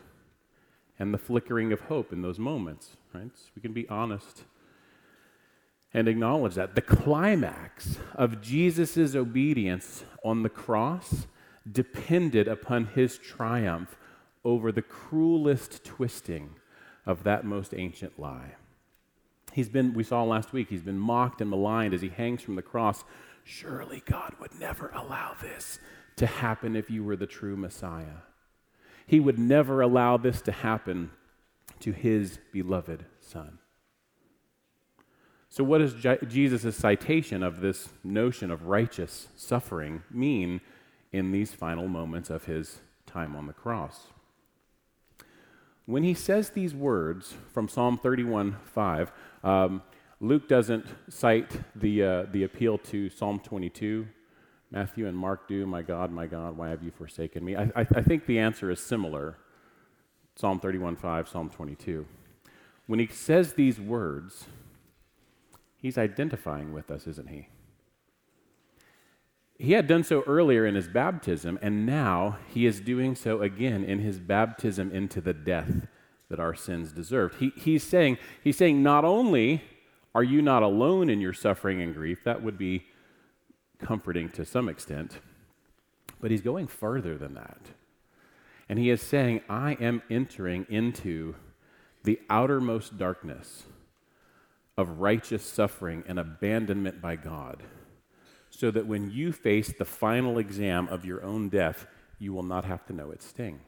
and 1.00 1.12
the 1.12 1.18
flickering 1.18 1.74
of 1.74 1.82
hope 1.82 2.13
in 2.13 2.22
those 2.22 2.38
moments, 2.38 2.98
right? 3.15 3.32
So 3.34 3.50
we 3.56 3.63
can 3.63 3.74
be 3.74 3.89
honest 3.89 4.44
and 5.91 6.08
acknowledge 6.08 6.53
that. 6.53 6.75
The 6.75 6.82
climax 6.82 7.98
of 8.13 8.41
Jesus' 8.41 9.15
obedience 9.15 10.03
on 10.24 10.44
the 10.44 10.50
cross 10.50 11.25
depended 11.70 12.48
upon 12.48 12.86
his 12.86 13.18
triumph 13.18 13.98
over 14.44 14.72
the 14.72 14.82
cruelest 14.82 15.84
twisting 15.84 16.56
of 17.06 17.24
that 17.24 17.44
most 17.44 17.74
ancient 17.75 18.20
lie. 18.20 18.56
He's 19.54 19.70
been, 19.70 19.94
we 19.94 20.04
saw 20.04 20.24
last 20.24 20.54
week, 20.54 20.70
he's 20.70 20.82
been 20.82 21.00
mocked 21.00 21.42
and 21.42 21.50
maligned 21.50 21.94
as 21.94 22.01
he 22.01 22.10
hangs 22.10 22.42
from 22.42 22.56
the 22.56 22.62
cross. 22.62 23.04
Surely 23.44 24.04
God 24.06 24.36
would 24.39 24.60
never 24.60 24.92
allow 24.94 25.36
this 25.42 25.80
to 26.18 26.25
happen 26.28 26.75
if 26.75 26.89
you 26.89 27.04
were 27.04 27.16
the 27.16 27.25
true 27.25 27.58
Messiah. 27.58 28.24
He 29.08 29.20
would 29.20 29.39
never 29.39 29.82
allow 29.82 30.18
this 30.18 30.42
to 30.44 30.51
happen 30.51 31.12
to 31.80 31.92
his 31.92 32.39
beloved 32.51 33.06
Son. 33.20 33.58
So, 35.50 35.63
what 35.63 35.80
does 35.80 35.96
Jesus' 36.28 36.75
citation 36.75 37.42
of 37.42 37.60
this 37.60 37.89
notion 38.04 38.51
of 38.51 38.68
righteous 38.68 39.30
suffering 39.36 40.04
mean 40.12 40.62
in 41.12 41.32
these 41.32 41.54
final 41.54 41.88
moments 41.88 42.30
of 42.30 42.46
his 42.46 42.80
time 43.06 43.36
on 43.36 43.48
the 43.48 43.54
cross? 43.54 44.08
When 45.86 46.04
he 46.04 46.13
says 46.13 46.51
these 46.51 46.75
words 46.75 47.34
from 47.51 47.68
Psalm 47.68 47.98
31 47.98 48.58
5, 48.66 49.12
um, 49.44 49.82
Luke 50.22 50.48
doesn't 50.48 50.86
cite 51.10 51.51
the, 51.75 52.04
uh, 52.04 52.25
the 52.32 52.44
appeal 52.44 52.78
to 52.78 53.10
Psalm 53.10 53.39
22. 53.39 54.08
Matthew 54.72 55.08
and 55.08 55.18
Mark 55.18 55.48
do, 55.48 55.66
My 55.66 55.82
God, 55.82 56.12
my 56.12 56.28
God, 56.28 56.56
why 56.56 56.70
have 56.70 56.84
you 56.84 56.92
forsaken 56.92 57.44
me? 57.44 57.56
I, 57.56 57.63
I, 57.75 57.88
I 57.96 58.01
think 58.01 58.25
the 58.25 58.38
answer 58.38 58.70
is 58.70 58.80
similar 58.80 59.38
Psalm 60.36 60.60
31 60.60 60.96
5, 60.96 61.28
Psalm 61.28 61.50
22. 61.50 62.06
When 62.86 63.00
he 63.00 63.08
says 63.08 63.54
these 63.54 63.80
words, 63.80 64.46
He's 65.82 65.98
identifying 65.98 66.74
with 66.74 66.92
us, 66.92 67.08
isn't 67.08 67.30
he? 67.30 67.48
He 69.60 69.74
had 69.74 69.88
done 69.88 70.06
so 70.06 70.24
earlier 70.25 70.66
in 70.66 70.75
his 70.75 70.88
baptism, 70.88 71.60
and 71.62 71.86
now 71.86 72.38
he 72.48 72.66
is 72.66 72.80
doing 72.80 73.13
so 73.13 73.42
again 73.42 73.84
in 73.84 74.00
his 74.00 74.18
baptism 74.18 74.89
into 74.92 75.20
the 75.20 75.34
death 75.34 75.88
that 76.30 76.39
our 76.39 76.56
sins 76.56 76.94
deserved. 76.94 77.36
He, 77.36 77.51
he's, 77.58 77.84
saying, 77.84 78.18
he's 78.42 78.56
saying, 78.56 78.82
not 78.82 79.04
only 79.04 79.62
are 80.16 80.24
you 80.24 80.42
not 80.42 80.63
alone 80.63 81.10
in 81.10 81.20
your 81.20 81.34
suffering 81.34 81.82
and 81.82 81.94
grief, 81.94 82.24
that 82.24 82.42
would 82.42 82.58
be 82.58 82.86
comforting 83.80 84.30
to 84.30 84.46
some 84.46 84.70
extent, 84.70 85.20
but 86.22 86.32
he's 86.32 86.42
going 86.42 86.68
further 86.68 87.18
than 87.18 87.34
that. 87.34 87.60
And 88.70 88.80
he 88.80 88.89
is 88.89 89.01
saying, 89.01 89.42
I 89.50 89.74
am 89.74 90.01
entering 90.10 90.68
into 90.70 91.36
the 92.04 92.20
outermost 92.30 92.98
darkness 92.98 93.63
of 94.78 95.00
righteous 95.00 95.44
suffering 95.44 96.04
and 96.08 96.18
abandonment 96.18 97.01
by 97.01 97.18
God, 97.18 97.63
so 98.60 98.70
that 98.72 98.86
when 98.86 99.10
you 99.10 99.32
face 99.32 99.72
the 99.72 99.86
final 99.86 100.38
exam 100.38 100.89
of 100.89 101.06
your 101.06 101.24
own 101.24 101.48
death, 101.48 101.88
you 102.18 102.34
will 102.34 102.44
not 102.44 102.66
have 102.66 102.86
to 102.86 102.92
know 102.92 103.10
its 103.10 103.25
sting. 103.25 103.62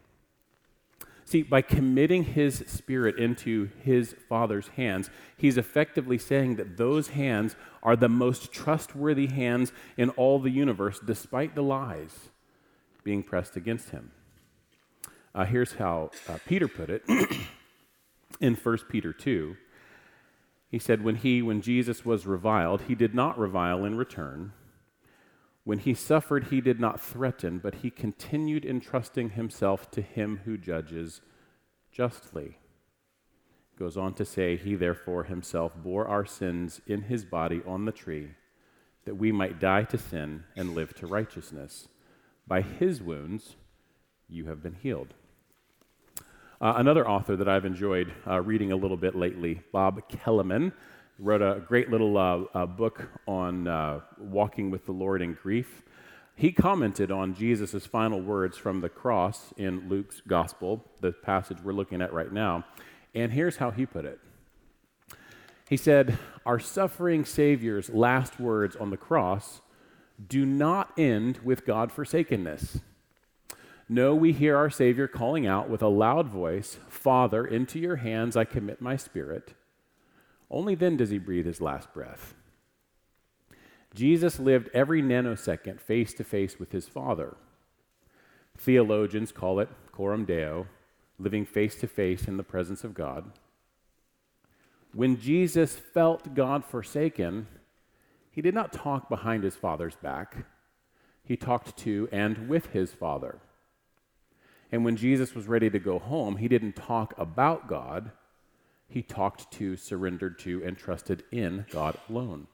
See, 1.24 1.44
by 1.44 1.62
committing 1.62 2.26
his 2.26 2.66
spirit 2.68 3.18
into 3.18 3.70
his 3.82 4.14
Father's 4.28 4.68
hands, 4.68 5.10
he's 5.38 5.58
effectively 5.58 6.18
saying 6.18 6.58
that 6.58 6.76
those 6.76 7.08
hands 7.08 7.56
are 7.82 7.96
the 7.96 8.10
most 8.10 8.52
trustworthy 8.52 9.28
hands 9.28 9.72
in 9.96 10.10
all 10.10 10.40
the 10.40 10.50
universe, 10.50 11.00
despite 11.00 11.56
the 11.56 11.64
lies 11.64 12.30
being 13.06 13.24
pressed 13.24 13.56
against 13.56 13.92
him. 13.92 14.12
Uh, 15.34 15.46
here's 15.46 15.72
how 15.76 16.12
uh, 16.28 16.38
Peter 16.46 16.68
put 16.68 16.90
it 16.90 17.06
in 18.42 18.56
1 18.56 18.78
Peter 18.90 19.14
2. 19.14 19.56
He 20.70 20.80
said, 20.80 21.02
when 21.02 21.16
he, 21.16 21.42
when 21.42 21.62
Jesus 21.62 22.04
was 22.04 22.26
reviled, 22.26 22.82
he 22.90 22.96
did 22.96 23.16
not 23.16 23.40
revile 23.40 23.86
in 23.86 23.96
return. 23.96 24.52
When 25.64 25.80
he 25.80 25.94
suffered, 25.94 26.46
he 26.46 26.60
did 26.60 26.80
not 26.80 27.00
threaten, 27.00 27.60
but 27.60 27.76
he 27.76 27.92
continued 27.92 28.66
entrusting 28.66 29.32
himself 29.32 29.92
to 29.92 30.02
him 30.02 30.42
who 30.46 30.58
judges 30.58 31.22
justly. 31.92 32.58
Goes 33.78 33.96
on 33.96 34.14
to 34.16 34.26
say, 34.26 34.58
He 34.58 34.76
therefore 34.76 35.24
himself 35.24 35.76
bore 35.76 36.08
our 36.08 36.26
sins 36.26 36.82
in 36.88 37.04
his 37.04 37.26
body 37.26 37.62
on 37.66 37.86
the 37.86 37.92
tree, 37.92 38.30
that 39.06 39.16
we 39.16 39.32
might 39.32 39.60
die 39.60 39.84
to 39.84 39.98
sin 39.98 40.44
and 40.56 40.74
live 40.74 40.94
to 40.96 41.08
righteousness. 41.08 41.88
By 42.48 42.62
his 42.62 43.02
wounds, 43.02 43.56
you 44.28 44.46
have 44.46 44.64
been 44.64 44.78
healed. 44.82 45.14
Uh, 46.60 46.74
another 46.78 47.08
author 47.08 47.36
that 47.36 47.50
I've 47.50 47.66
enjoyed 47.66 48.14
uh, 48.28 48.42
reading 48.42 48.72
a 48.72 48.76
little 48.76 48.98
bit 48.98 49.16
lately, 49.16 49.62
Bob 49.72 50.08
Kellemen, 50.10 50.74
wrote 51.22 51.42
a 51.42 51.62
great 51.68 51.90
little 51.90 52.18
uh, 52.18 52.44
uh 52.54 52.66
book 52.66 53.08
on 53.28 53.68
uh, 53.68 54.02
walking 54.18 54.72
with 54.72 54.86
the 54.86 54.92
Lord 54.92 55.22
in 55.22 55.34
grief. 55.34 55.84
He 56.36 56.52
commented 56.52 57.12
on 57.12 57.36
Jesus' 57.36 57.86
final 57.86 58.20
words 58.20 58.58
from 58.58 58.82
the 58.82 58.90
cross 58.90 59.54
in 59.58 59.88
Luke's 59.88 60.22
gospel, 60.28 60.84
the 61.00 61.12
passage 61.12 61.60
we're 61.64 61.74
looking 61.74 62.02
at 62.02 62.12
right 62.12 62.32
now. 62.32 62.66
And 63.14 63.32
here's 63.32 63.58
how 63.58 63.72
he 63.72 63.86
put 63.86 64.06
it 64.06 64.20
He 65.70 65.78
said, 65.78 66.18
Our 66.46 66.60
suffering 66.60 67.26
Savior's 67.26 67.90
last 67.90 68.40
words 68.40 68.76
on 68.76 68.90
the 68.90 68.98
cross 68.98 69.62
do 70.28 70.46
not 70.46 70.92
end 70.98 71.40
with 71.44 71.66
God 71.66 71.92
forsakenness. 71.92 72.80
No, 73.90 74.16
we 74.16 74.32
hear 74.32 74.56
our 74.56 74.70
Savior 74.70 75.08
calling 75.08 75.46
out 75.46 75.70
with 75.70 75.82
a 75.82 75.88
loud 75.88 76.28
voice, 76.28 76.78
Father, 76.88 77.46
into 77.46 77.78
your 77.78 77.98
hands 77.98 78.38
I 78.38 78.46
commit 78.46 78.82
my 78.82 78.96
spirit. 78.96 79.54
Only 80.52 80.76
then 80.76 80.98
does 80.98 81.10
he 81.10 81.18
breathe 81.18 81.46
his 81.46 81.62
last 81.62 81.94
breath. 81.94 82.36
Jesus 83.96 84.40
lived 84.40 84.70
every 84.74 85.02
nanosecond 85.02 85.80
face 85.80 86.14
to 86.14 86.24
face 86.24 86.60
with 86.60 86.74
his 86.74 86.88
Father. 86.88 87.38
Theologians 88.58 89.32
call 89.32 89.60
it 89.60 89.70
coram 89.92 90.26
deo, 90.26 90.68
living 91.18 91.46
face 91.46 91.76
to 91.76 91.88
face 91.88 92.28
in 92.28 92.38
the 92.38 92.44
presence 92.44 92.84
of 92.84 92.94
God. 92.94 93.32
When 94.94 95.20
Jesus 95.20 95.76
felt 95.76 96.34
God 96.36 96.66
forsaken, 96.66 97.48
he 98.30 98.42
did 98.42 98.54
not 98.54 98.74
talk 98.74 99.10
behind 99.10 99.44
his 99.44 99.56
Father's 99.56 99.96
back. 99.96 100.46
He 101.24 101.38
talked 101.38 101.78
to 101.78 102.10
and 102.12 102.50
with 102.50 102.68
his 102.68 102.92
Father. 102.92 103.40
And 104.72 104.84
when 104.84 104.96
Jesus 104.98 105.34
was 105.34 105.48
ready 105.48 105.70
to 105.70 105.80
go 105.80 106.00
home, 106.00 106.38
he 106.38 106.48
didn't 106.48 106.76
talk 106.76 107.14
about 107.18 107.68
God, 107.68 108.12
he 108.92 109.02
talked 109.02 109.52
to, 109.54 109.78
surrendered 109.78 110.38
to, 110.40 110.62
and 110.64 110.78
trusted 110.78 111.24
in 111.32 111.66
God 111.72 111.98
alone. 112.10 112.48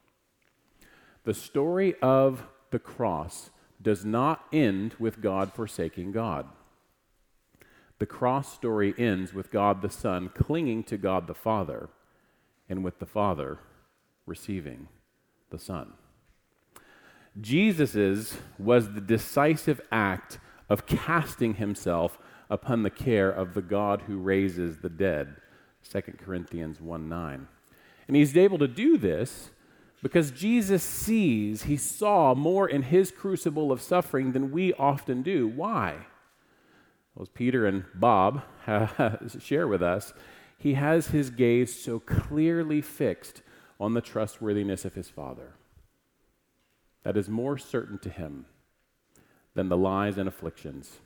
The 1.24 1.34
story 1.34 1.96
of 2.00 2.44
the 2.70 2.80
cross 2.80 3.50
does 3.82 4.06
not 4.06 4.46
end 4.54 4.96
with 5.00 5.20
God 5.20 5.52
forsaking 5.52 6.12
God. 6.12 6.46
The 7.98 8.06
cross 8.06 8.54
story 8.54 8.94
ends 9.00 9.34
with 9.34 9.52
God 9.52 9.82
the 9.82 9.90
Son 9.90 10.30
clinging 10.30 10.84
to 10.86 10.98
God 10.98 11.26
the 11.26 11.34
Father 11.34 11.90
and 12.70 12.84
with 12.84 13.00
the 13.00 13.08
Father 13.08 13.58
receiving 14.28 14.88
the 15.50 15.58
Son. 15.58 15.94
Jesus's 17.42 18.38
was 18.60 18.94
the 18.94 19.02
decisive 19.02 19.82
act 19.92 20.38
of 20.70 20.86
casting 20.86 21.56
himself 21.56 22.20
upon 22.48 22.84
the 22.84 22.90
care 22.92 23.30
of 23.30 23.56
the 23.56 23.62
God 23.62 24.04
who 24.04 24.20
raises 24.20 24.80
the 24.80 24.90
dead. 24.90 25.36
2 25.88 26.02
Corinthians 26.24 26.82
1 26.82 27.10
9. 27.10 27.48
And 28.08 28.16
he's 28.16 28.38
able 28.38 28.58
to 28.60 28.68
do 28.68 28.98
this 28.98 29.50
because 30.02 30.32
Jesus 30.32 30.84
sees, 30.84 31.64
he 31.64 31.78
saw 31.78 32.34
more 32.34 32.70
in 32.70 32.84
his 32.84 33.12
crucible 33.12 33.72
of 33.72 33.82
suffering 33.82 34.32
than 34.32 34.52
we 34.52 34.74
often 34.74 35.24
do. 35.24 35.48
Why? 35.48 36.06
Well, 37.16 37.24
as 37.24 37.30
Peter 37.30 37.66
and 37.66 37.86
Bob 37.96 38.44
share 39.40 39.68
with 39.68 39.82
us, 39.82 40.14
he 40.58 40.76
has 40.76 41.08
his 41.08 41.30
gaze 41.30 41.78
so 41.80 42.00
clearly 42.00 42.82
fixed 42.82 43.42
on 43.80 43.94
the 43.94 44.02
trustworthiness 44.02 44.86
of 44.86 44.96
his 44.96 45.10
Father. 45.10 45.54
That 47.04 47.18
is 47.18 47.30
more 47.30 47.58
certain 47.58 47.98
to 48.00 48.10
him 48.10 48.46
than 49.54 49.70
the 49.70 49.78
lies 49.78 50.18
and 50.18 50.28
afflictions 50.28 51.00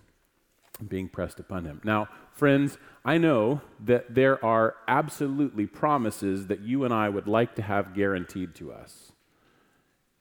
being 0.87 1.07
pressed 1.07 1.39
upon 1.39 1.65
him. 1.65 1.81
Now, 1.83 2.07
friends, 2.33 2.77
I 3.05 3.17
know 3.17 3.61
that 3.83 4.13
there 4.15 4.43
are 4.43 4.75
absolutely 4.87 5.67
promises 5.67 6.47
that 6.47 6.61
you 6.61 6.83
and 6.83 6.93
I 6.93 7.09
would 7.09 7.27
like 7.27 7.55
to 7.55 7.61
have 7.61 7.93
guaranteed 7.93 8.55
to 8.55 8.71
us. 8.71 9.11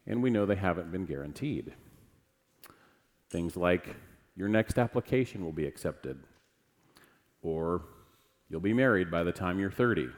And 0.06 0.22
we 0.22 0.30
know 0.30 0.46
they 0.46 0.56
haven't 0.56 0.92
been 0.92 1.06
guaranteed. 1.06 1.72
Things 3.28 3.56
like 3.56 3.94
your 4.36 4.48
next 4.48 4.78
application 4.78 5.44
will 5.44 5.52
be 5.52 5.66
accepted, 5.66 6.18
or 7.42 7.82
you'll 8.48 8.60
be 8.60 8.72
married 8.72 9.10
by 9.10 9.22
the 9.22 9.32
time 9.32 9.60
you're 9.60 9.70
30, 9.70 10.08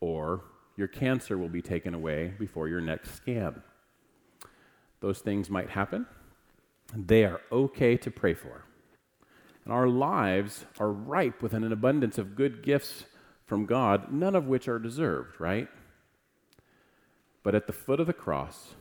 or 0.00 0.42
your 0.76 0.88
cancer 0.88 1.36
will 1.36 1.48
be 1.48 1.62
taken 1.62 1.94
away 1.94 2.34
before 2.38 2.68
your 2.68 2.80
next 2.80 3.14
scan. 3.14 3.62
Those 5.00 5.20
things 5.20 5.50
might 5.50 5.70
happen. 5.70 6.06
They 6.96 7.24
are 7.24 7.40
okay 7.52 7.96
to 7.98 8.10
pray 8.10 8.34
for. 8.34 8.64
And 9.70 9.78
our 9.78 9.86
lives 9.86 10.64
are 10.80 10.90
ripe 10.90 11.42
with 11.42 11.54
an 11.54 11.72
abundance 11.72 12.18
of 12.18 12.34
good 12.34 12.60
gifts 12.60 13.04
from 13.46 13.66
God, 13.66 14.12
none 14.12 14.34
of 14.34 14.48
which 14.48 14.66
are 14.66 14.80
deserved, 14.80 15.40
right? 15.40 15.68
But 17.44 17.54
at 17.54 17.68
the 17.68 17.72
foot 17.72 18.00
of 18.00 18.08
the 18.08 18.12
cross, 18.12 18.74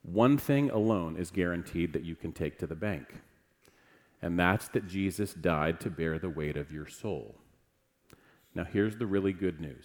one 0.00 0.38
thing 0.38 0.70
alone 0.70 1.18
is 1.18 1.30
guaranteed 1.30 1.92
that 1.92 2.04
you 2.06 2.16
can 2.16 2.32
take 2.32 2.58
to 2.60 2.66
the 2.66 2.74
bank, 2.74 3.20
and 4.22 4.38
that's 4.38 4.68
that 4.68 4.88
Jesus 4.88 5.34
died 5.34 5.78
to 5.80 5.90
bear 5.90 6.18
the 6.18 6.30
weight 6.30 6.56
of 6.56 6.72
your 6.72 6.86
soul. 6.86 7.34
Now, 8.54 8.64
here's 8.64 8.96
the 8.96 9.06
really 9.06 9.34
good 9.34 9.60
news. 9.60 9.84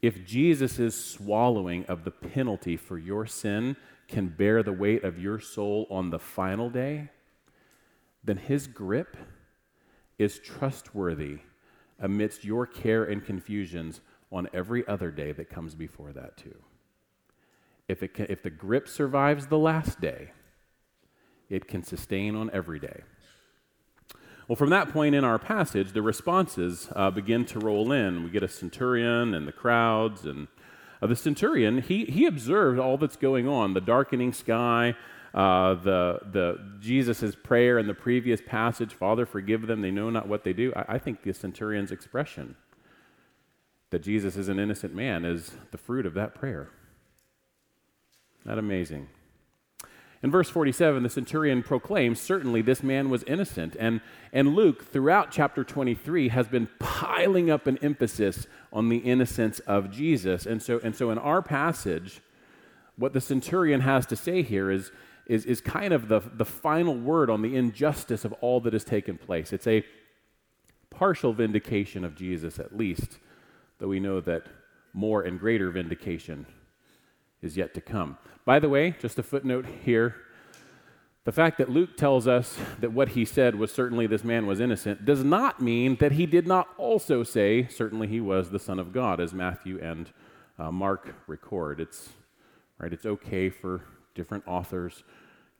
If 0.00 0.24
Jesus' 0.24 1.04
swallowing 1.04 1.84
of 1.84 2.04
the 2.04 2.12
penalty 2.12 2.78
for 2.78 2.96
your 2.96 3.26
sin 3.26 3.76
can 4.08 4.28
bear 4.28 4.62
the 4.62 4.72
weight 4.72 5.04
of 5.04 5.18
your 5.18 5.38
soul 5.38 5.86
on 5.90 6.08
the 6.08 6.18
final 6.18 6.70
day, 6.70 7.10
then 8.28 8.36
his 8.36 8.66
grip 8.66 9.16
is 10.18 10.38
trustworthy 10.38 11.38
amidst 11.98 12.44
your 12.44 12.66
care 12.66 13.02
and 13.02 13.24
confusions 13.24 14.02
on 14.30 14.46
every 14.52 14.86
other 14.86 15.10
day 15.10 15.32
that 15.32 15.48
comes 15.48 15.74
before 15.74 16.12
that, 16.12 16.36
too. 16.36 16.54
If, 17.88 18.02
it 18.02 18.12
can, 18.12 18.26
if 18.28 18.42
the 18.42 18.50
grip 18.50 18.86
survives 18.86 19.46
the 19.46 19.56
last 19.56 19.98
day, 19.98 20.32
it 21.48 21.66
can 21.66 21.82
sustain 21.82 22.36
on 22.36 22.50
every 22.52 22.78
day. 22.78 23.00
Well, 24.46 24.56
from 24.56 24.68
that 24.70 24.92
point 24.92 25.14
in 25.14 25.24
our 25.24 25.38
passage, 25.38 25.92
the 25.92 26.02
responses 26.02 26.90
uh, 26.94 27.10
begin 27.10 27.46
to 27.46 27.58
roll 27.58 27.92
in. 27.92 28.24
We 28.24 28.28
get 28.28 28.42
a 28.42 28.48
centurion 28.48 29.32
and 29.32 29.48
the 29.48 29.52
crowds, 29.52 30.26
and 30.26 30.48
uh, 31.00 31.06
the 31.06 31.16
centurion, 31.16 31.80
he, 31.80 32.04
he 32.04 32.26
observed 32.26 32.78
all 32.78 32.98
that's 32.98 33.16
going 33.16 33.48
on 33.48 33.72
the 33.72 33.80
darkening 33.80 34.34
sky, 34.34 34.94
uh, 35.34 35.74
the, 35.74 36.20
the 36.32 36.58
Jesus' 36.80 37.36
prayer 37.36 37.78
in 37.78 37.86
the 37.86 37.94
previous 37.94 38.40
passage, 38.44 38.94
Father, 38.94 39.26
forgive 39.26 39.66
them, 39.66 39.82
they 39.82 39.90
know 39.90 40.10
not 40.10 40.28
what 40.28 40.44
they 40.44 40.52
do. 40.52 40.72
I, 40.74 40.94
I 40.94 40.98
think 40.98 41.22
the 41.22 41.34
centurion's 41.34 41.92
expression 41.92 42.56
that 43.90 44.00
Jesus 44.00 44.36
is 44.36 44.48
an 44.48 44.58
innocent 44.58 44.94
man 44.94 45.24
is 45.24 45.52
the 45.70 45.78
fruit 45.78 46.06
of 46.06 46.14
that 46.14 46.34
prayer. 46.34 46.70
Not 48.44 48.58
amazing. 48.58 49.08
In 50.22 50.30
verse 50.32 50.50
47, 50.50 51.04
the 51.04 51.08
centurion 51.08 51.62
proclaims, 51.62 52.20
Certainly 52.20 52.62
this 52.62 52.82
man 52.82 53.08
was 53.08 53.22
innocent. 53.24 53.76
And, 53.78 54.00
and 54.32 54.54
Luke, 54.54 54.90
throughout 54.90 55.30
chapter 55.30 55.62
23, 55.62 56.28
has 56.28 56.48
been 56.48 56.68
piling 56.80 57.50
up 57.50 57.66
an 57.66 57.78
emphasis 57.78 58.46
on 58.72 58.88
the 58.88 58.98
innocence 58.98 59.60
of 59.60 59.90
Jesus. 59.90 60.44
And 60.44 60.60
so, 60.60 60.80
and 60.82 60.96
so 60.96 61.10
in 61.10 61.18
our 61.18 61.40
passage, 61.40 62.20
what 62.96 63.12
the 63.12 63.20
centurion 63.20 63.82
has 63.82 64.06
to 64.06 64.16
say 64.16 64.42
here 64.42 64.70
is, 64.70 64.90
is, 65.28 65.44
is 65.44 65.60
kind 65.60 65.92
of 65.92 66.08
the, 66.08 66.20
the 66.20 66.44
final 66.44 66.96
word 66.96 67.30
on 67.30 67.42
the 67.42 67.54
injustice 67.54 68.24
of 68.24 68.32
all 68.40 68.60
that 68.60 68.72
has 68.72 68.84
taken 68.84 69.18
place. 69.18 69.52
It's 69.52 69.66
a 69.66 69.84
partial 70.90 71.32
vindication 71.32 72.04
of 72.04 72.16
Jesus, 72.16 72.58
at 72.58 72.76
least, 72.76 73.18
though 73.78 73.88
we 73.88 74.00
know 74.00 74.20
that 74.20 74.46
more 74.92 75.22
and 75.22 75.38
greater 75.38 75.70
vindication 75.70 76.46
is 77.42 77.56
yet 77.56 77.74
to 77.74 77.80
come. 77.80 78.18
By 78.44 78.58
the 78.58 78.68
way, 78.68 78.96
just 78.98 79.18
a 79.18 79.22
footnote 79.22 79.66
here 79.84 80.16
the 81.28 81.32
fact 81.32 81.58
that 81.58 81.68
Luke 81.68 81.94
tells 81.94 82.26
us 82.26 82.56
that 82.80 82.94
what 82.94 83.10
he 83.10 83.26
said 83.26 83.54
was 83.54 83.70
certainly 83.70 84.06
this 84.06 84.24
man 84.24 84.46
was 84.46 84.60
innocent 84.60 85.04
does 85.04 85.22
not 85.22 85.60
mean 85.60 85.96
that 85.96 86.12
he 86.12 86.24
did 86.24 86.46
not 86.46 86.68
also 86.78 87.22
say 87.22 87.68
certainly 87.68 88.06
he 88.06 88.18
was 88.18 88.48
the 88.48 88.58
Son 88.58 88.78
of 88.78 88.94
God, 88.94 89.20
as 89.20 89.34
Matthew 89.34 89.78
and 89.78 90.10
uh, 90.58 90.72
Mark 90.72 91.14
record. 91.26 91.80
It's, 91.80 92.08
right, 92.78 92.90
it's 92.90 93.04
okay 93.04 93.50
for 93.50 93.82
different 94.18 94.42
authors, 94.48 95.04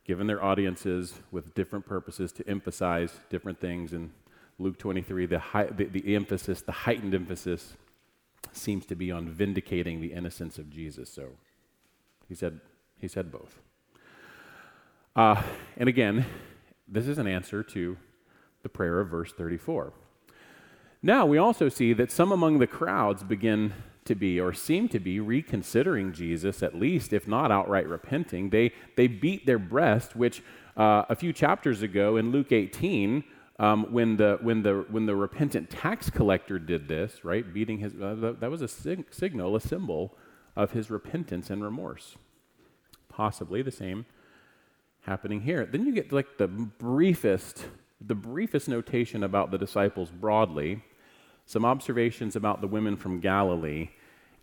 given 0.03 0.27
their 0.27 0.43
audiences 0.43 1.13
with 1.31 1.55
different 1.55 1.85
purposes, 1.85 2.33
to 2.33 2.47
emphasize 2.47 3.11
different 3.29 3.59
things. 3.61 3.93
In 3.93 4.11
Luke 4.59 4.77
23, 4.77 5.25
the, 5.25 5.39
high, 5.39 5.63
the, 5.63 5.85
the 5.85 6.13
emphasis, 6.13 6.61
the 6.61 6.73
heightened 6.73 7.15
emphasis, 7.15 7.77
seems 8.51 8.85
to 8.85 8.95
be 8.95 9.11
on 9.11 9.29
vindicating 9.29 10.01
the 10.01 10.11
innocence 10.11 10.57
of 10.57 10.69
Jesus. 10.69 11.09
So 11.09 11.29
he 12.27 12.35
said, 12.35 12.59
he 12.99 13.07
said 13.07 13.31
both. 13.31 13.59
Uh, 15.15 15.41
and 15.77 15.87
again, 15.87 16.25
this 16.85 17.07
is 17.07 17.17
an 17.17 17.27
answer 17.27 17.63
to 17.63 17.97
the 18.61 18.69
prayer 18.69 18.99
of 18.99 19.07
verse 19.07 19.31
34. 19.31 19.93
Now, 21.01 21.25
we 21.25 21.37
also 21.37 21.69
see 21.69 21.93
that 21.93 22.11
some 22.11 22.33
among 22.33 22.59
the 22.59 22.67
crowds 22.67 23.23
begin 23.23 23.73
to 24.05 24.15
be, 24.15 24.39
or 24.39 24.53
seem 24.53 24.87
to 24.89 24.99
be, 24.99 25.19
reconsidering 25.19 26.13
Jesus, 26.13 26.63
at 26.63 26.75
least, 26.75 27.13
if 27.13 27.27
not 27.27 27.51
outright 27.51 27.87
repenting. 27.87 28.49
They, 28.49 28.71
they 28.95 29.07
beat 29.07 29.45
their 29.45 29.59
breast, 29.59 30.15
which 30.15 30.41
uh, 30.77 31.05
a 31.09 31.15
few 31.15 31.33
chapters 31.33 31.81
ago 31.81 32.17
in 32.17 32.31
Luke 32.31 32.51
18, 32.51 33.23
um, 33.59 33.91
when, 33.91 34.15
the, 34.17 34.39
when, 34.41 34.63
the, 34.63 34.85
when 34.89 35.05
the 35.05 35.15
repentant 35.15 35.69
tax 35.69 36.09
collector 36.09 36.57
did 36.57 36.87
this, 36.87 37.23
right, 37.25 37.53
beating 37.53 37.79
his, 37.79 37.93
uh, 37.93 38.33
that 38.39 38.49
was 38.49 38.61
a 38.61 38.67
sig- 38.67 39.13
signal, 39.13 39.55
a 39.55 39.61
symbol 39.61 40.17
of 40.55 40.71
his 40.71 40.89
repentance 40.89 41.49
and 41.49 41.63
remorse. 41.63 42.15
Possibly 43.09 43.61
the 43.61 43.71
same 43.71 44.05
happening 45.01 45.41
here. 45.41 45.65
Then 45.65 45.85
you 45.85 45.91
get 45.93 46.11
like 46.11 46.37
the 46.37 46.47
briefest, 46.47 47.65
the 47.99 48.15
briefest 48.15 48.69
notation 48.69 49.23
about 49.23 49.51
the 49.51 49.57
disciples 49.57 50.09
broadly, 50.09 50.83
some 51.49 51.65
observations 51.65 52.35
about 52.35 52.61
the 52.61 52.67
women 52.67 52.95
from 52.95 53.19
Galilee, 53.19 53.89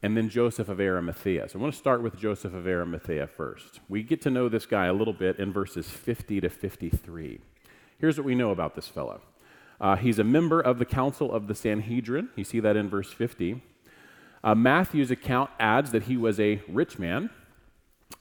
and 0.03 0.16
then 0.16 0.29
Joseph 0.29 0.69
of 0.69 0.81
Arimathea. 0.81 1.49
So 1.49 1.57
I 1.57 1.62
want 1.62 1.73
to 1.73 1.79
start 1.79 2.03
with 2.03 2.19
Joseph 2.19 2.53
of 2.53 2.66
Arimathea 2.66 3.29
first. 3.29 3.79
We 3.88 4.03
get 4.03 4.21
to 4.23 4.31
know 4.31 4.49
this 4.49 4.66
guy 4.66 4.87
a 4.87 4.92
little 4.92 5.12
bit 5.12 5.38
in 5.38 5.53
verses 5.53 5.88
50 5.88 6.40
to 6.40 6.49
53. 6.49 7.38
Here's 8.01 8.19
what 8.19 8.27
we 8.27 8.35
know 8.35 8.51
about 8.51 8.75
this 8.75 8.88
fellow. 8.88 9.21
Uh, 9.81 9.95
he's 9.95 10.19
a 10.19 10.25
member 10.25 10.61
of 10.61 10.81
the 10.81 10.85
council 10.85 11.33
of 11.33 11.47
the 11.47 11.55
Sanhedrin. 11.55 12.31
You 12.35 12.42
see 12.42 12.59
that 12.59 12.77
in 12.77 12.88
verse 12.88 13.12
50. 13.12 13.62
Uh, 14.42 14.57
Matthew's 14.57 15.12
account 15.12 15.51
adds 15.61 15.92
that 15.92 16.05
he 16.05 16.16
was 16.16 16.40
a 16.40 16.61
rich 16.66 16.99
man. 16.99 17.31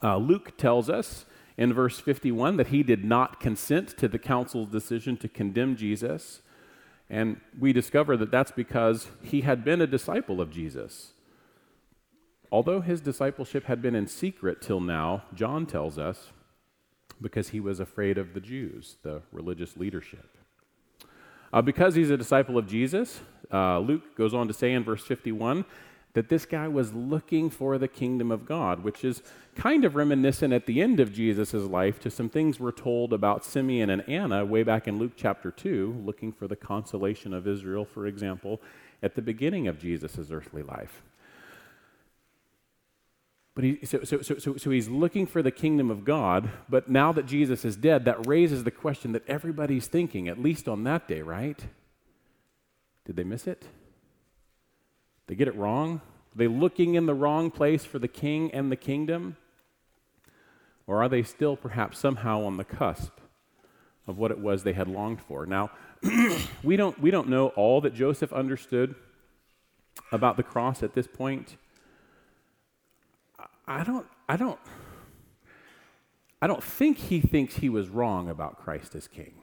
Uh, 0.00 0.16
Luke 0.18 0.56
tells 0.56 0.88
us 0.88 1.24
in 1.56 1.74
verse 1.74 1.98
51 1.98 2.56
that 2.56 2.68
he 2.68 2.84
did 2.84 3.04
not 3.04 3.40
consent 3.40 3.96
to 3.98 4.06
the 4.06 4.20
council's 4.20 4.68
decision 4.68 5.16
to 5.16 5.28
condemn 5.28 5.74
Jesus. 5.74 6.40
And 7.08 7.40
we 7.58 7.72
discover 7.72 8.16
that 8.16 8.30
that's 8.30 8.50
because 8.50 9.08
he 9.22 9.42
had 9.42 9.64
been 9.64 9.80
a 9.80 9.86
disciple 9.86 10.40
of 10.40 10.50
Jesus. 10.50 11.12
Although 12.50 12.80
his 12.80 13.00
discipleship 13.00 13.64
had 13.64 13.80
been 13.80 13.94
in 13.94 14.06
secret 14.06 14.60
till 14.60 14.80
now, 14.80 15.24
John 15.34 15.66
tells 15.66 15.98
us, 15.98 16.32
because 17.20 17.50
he 17.50 17.60
was 17.60 17.80
afraid 17.80 18.18
of 18.18 18.34
the 18.34 18.40
Jews, 18.40 18.96
the 19.02 19.22
religious 19.32 19.76
leadership. 19.76 20.36
Uh, 21.52 21.62
because 21.62 21.94
he's 21.94 22.10
a 22.10 22.16
disciple 22.16 22.58
of 22.58 22.66
Jesus, 22.66 23.20
uh, 23.52 23.78
Luke 23.78 24.16
goes 24.16 24.34
on 24.34 24.48
to 24.48 24.54
say 24.54 24.72
in 24.72 24.84
verse 24.84 25.04
51 25.04 25.64
that 26.16 26.30
this 26.30 26.46
guy 26.46 26.66
was 26.66 26.94
looking 26.94 27.50
for 27.50 27.76
the 27.76 27.86
kingdom 27.86 28.30
of 28.32 28.46
God, 28.46 28.82
which 28.82 29.04
is 29.04 29.22
kind 29.54 29.84
of 29.84 29.94
reminiscent 29.94 30.50
at 30.50 30.64
the 30.64 30.80
end 30.80 30.98
of 30.98 31.12
Jesus' 31.12 31.52
life 31.52 32.00
to 32.00 32.10
some 32.10 32.30
things 32.30 32.58
we're 32.58 32.72
told 32.72 33.12
about 33.12 33.44
Simeon 33.44 33.90
and 33.90 34.00
Anna 34.08 34.42
way 34.42 34.62
back 34.62 34.88
in 34.88 34.98
Luke 34.98 35.12
chapter 35.14 35.50
2, 35.50 36.04
looking 36.06 36.32
for 36.32 36.48
the 36.48 36.56
consolation 36.56 37.34
of 37.34 37.46
Israel, 37.46 37.84
for 37.84 38.06
example, 38.06 38.62
at 39.02 39.14
the 39.14 39.20
beginning 39.20 39.68
of 39.68 39.78
Jesus' 39.78 40.30
earthly 40.30 40.62
life. 40.62 41.02
But 43.54 43.64
he, 43.64 43.84
so, 43.84 44.02
so, 44.02 44.22
so, 44.22 44.38
so, 44.38 44.56
so 44.56 44.70
he's 44.70 44.88
looking 44.88 45.26
for 45.26 45.42
the 45.42 45.50
kingdom 45.50 45.90
of 45.90 46.06
God, 46.06 46.48
but 46.66 46.88
now 46.88 47.12
that 47.12 47.26
Jesus 47.26 47.62
is 47.62 47.76
dead, 47.76 48.06
that 48.06 48.26
raises 48.26 48.64
the 48.64 48.70
question 48.70 49.12
that 49.12 49.28
everybody's 49.28 49.86
thinking, 49.86 50.28
at 50.28 50.40
least 50.42 50.66
on 50.66 50.82
that 50.84 51.08
day, 51.08 51.20
right? 51.20 51.62
Did 53.04 53.16
they 53.16 53.24
miss 53.24 53.46
it? 53.46 53.66
They 55.26 55.34
get 55.34 55.48
it 55.48 55.56
wrong? 55.56 56.00
Are 56.34 56.38
they 56.38 56.48
looking 56.48 56.94
in 56.94 57.06
the 57.06 57.14
wrong 57.14 57.50
place 57.50 57.84
for 57.84 57.98
the 57.98 58.08
king 58.08 58.52
and 58.52 58.70
the 58.70 58.76
kingdom? 58.76 59.36
Or 60.86 61.02
are 61.02 61.08
they 61.08 61.22
still 61.22 61.56
perhaps 61.56 61.98
somehow 61.98 62.42
on 62.44 62.56
the 62.56 62.64
cusp 62.64 63.12
of 64.06 64.18
what 64.18 64.30
it 64.30 64.38
was 64.38 64.62
they 64.62 64.72
had 64.72 64.86
longed 64.86 65.20
for? 65.20 65.46
Now, 65.46 65.70
we, 66.62 66.76
don't, 66.76 67.00
we 67.00 67.10
don't 67.10 67.28
know 67.28 67.48
all 67.48 67.80
that 67.80 67.94
Joseph 67.94 68.32
understood 68.32 68.94
about 70.12 70.36
the 70.36 70.42
cross 70.42 70.82
at 70.82 70.94
this 70.94 71.06
point. 71.06 71.56
I 73.66 73.82
don't, 73.82 74.06
I 74.28 74.36
don't, 74.36 74.60
I 76.40 76.46
don't 76.46 76.62
think 76.62 76.98
he 76.98 77.20
thinks 77.20 77.56
he 77.56 77.68
was 77.68 77.88
wrong 77.88 78.28
about 78.28 78.58
Christ 78.58 78.94
as 78.94 79.08
king. 79.08 79.34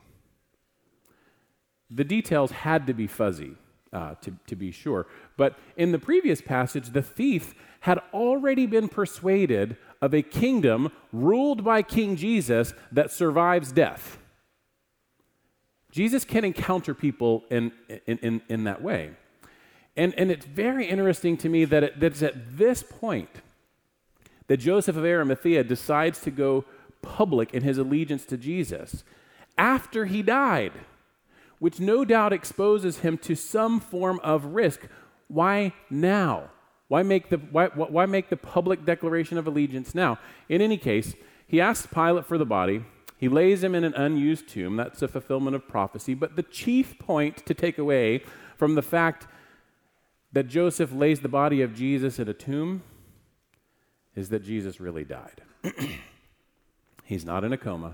The 1.89 2.05
details 2.05 2.51
had 2.51 2.87
to 2.87 2.93
be 2.93 3.07
fuzzy 3.07 3.57
uh, 3.93 4.15
to, 4.15 4.33
to 4.47 4.55
be 4.55 4.71
sure. 4.71 5.05
But 5.37 5.57
in 5.77 5.91
the 5.91 5.99
previous 5.99 6.41
passage, 6.41 6.89
the 6.89 7.01
thief 7.01 7.53
had 7.81 7.99
already 8.13 8.65
been 8.65 8.89
persuaded 8.89 9.77
of 10.01 10.13
a 10.13 10.21
kingdom 10.21 10.91
ruled 11.11 11.63
by 11.63 11.81
King 11.81 12.15
Jesus 12.15 12.73
that 12.91 13.11
survives 13.11 13.71
death. 13.71 14.17
Jesus 15.91 16.25
can 16.25 16.43
encounter 16.43 16.93
people 16.93 17.43
in, 17.51 17.71
in, 18.07 18.17
in, 18.17 18.41
in 18.49 18.63
that 18.63 18.81
way. 18.81 19.11
And, 19.95 20.13
and 20.15 20.31
it's 20.31 20.45
very 20.45 20.87
interesting 20.87 21.37
to 21.37 21.49
me 21.49 21.65
that, 21.65 21.83
it, 21.83 21.99
that 21.99 22.13
it's 22.13 22.23
at 22.23 22.57
this 22.57 22.81
point 22.81 23.29
that 24.47 24.57
Joseph 24.57 24.97
of 24.97 25.05
Arimathea 25.05 25.63
decides 25.63 26.19
to 26.21 26.31
go 26.31 26.65
public 27.01 27.53
in 27.53 27.63
his 27.63 27.77
allegiance 27.77 28.25
to 28.25 28.37
Jesus 28.37 29.03
after 29.57 30.05
he 30.05 30.23
died 30.23 30.71
which 31.63 31.79
no 31.79 32.03
doubt 32.03 32.33
exposes 32.33 32.97
him 32.97 33.17
to 33.17 33.35
some 33.35 33.79
form 33.79 34.19
of 34.21 34.43
risk. 34.47 34.81
Why 35.29 35.71
now? 35.89 36.49
Why 36.89 37.03
make 37.03 37.29
the, 37.29 37.37
why, 37.37 37.67
why 37.67 38.05
make 38.05 38.27
the 38.27 38.35
public 38.35 38.83
declaration 38.83 39.37
of 39.37 39.47
allegiance 39.47 39.95
now? 39.95 40.19
In 40.49 40.59
any 40.61 40.77
case, 40.77 41.15
he 41.47 41.61
asks 41.61 41.87
Pilate 41.87 42.25
for 42.25 42.37
the 42.37 42.45
body. 42.45 42.83
He 43.15 43.29
lays 43.29 43.63
him 43.63 43.75
in 43.75 43.85
an 43.85 43.93
unused 43.93 44.49
tomb. 44.49 44.75
That's 44.75 45.01
a 45.01 45.07
fulfillment 45.07 45.55
of 45.55 45.65
prophecy. 45.65 46.13
But 46.13 46.35
the 46.35 46.43
chief 46.43 46.99
point 46.99 47.45
to 47.45 47.53
take 47.53 47.77
away 47.77 48.23
from 48.57 48.75
the 48.75 48.81
fact 48.81 49.25
that 50.33 50.49
Joseph 50.49 50.91
lays 50.91 51.21
the 51.21 51.29
body 51.29 51.61
of 51.61 51.73
Jesus 51.73 52.19
in 52.19 52.27
a 52.27 52.33
tomb 52.33 52.83
is 54.17 54.27
that 54.27 54.43
Jesus 54.43 54.81
really 54.81 55.05
died. 55.05 55.43
He's 57.05 57.23
not 57.23 57.45
in 57.45 57.53
a 57.53 57.57
coma. 57.57 57.93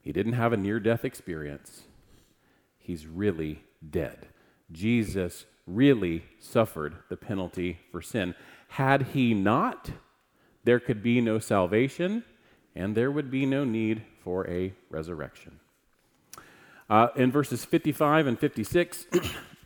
He 0.00 0.10
didn't 0.10 0.32
have 0.32 0.54
a 0.54 0.56
near 0.56 0.80
death 0.80 1.04
experience 1.04 1.82
he's 2.86 3.06
really 3.06 3.60
dead. 3.88 4.28
Jesus 4.70 5.44
really 5.66 6.24
suffered 6.38 6.94
the 7.08 7.16
penalty 7.16 7.78
for 7.90 8.00
sin. 8.00 8.34
Had 8.68 9.08
he 9.14 9.34
not, 9.34 9.90
there 10.64 10.80
could 10.80 11.02
be 11.02 11.20
no 11.20 11.38
salvation 11.38 12.24
and 12.74 12.94
there 12.94 13.10
would 13.10 13.30
be 13.30 13.46
no 13.46 13.64
need 13.64 14.02
for 14.22 14.48
a 14.48 14.72
resurrection. 14.90 15.58
Uh, 16.88 17.08
in 17.16 17.32
verses 17.32 17.64
55 17.64 18.28
and 18.28 18.38
56, 18.38 19.06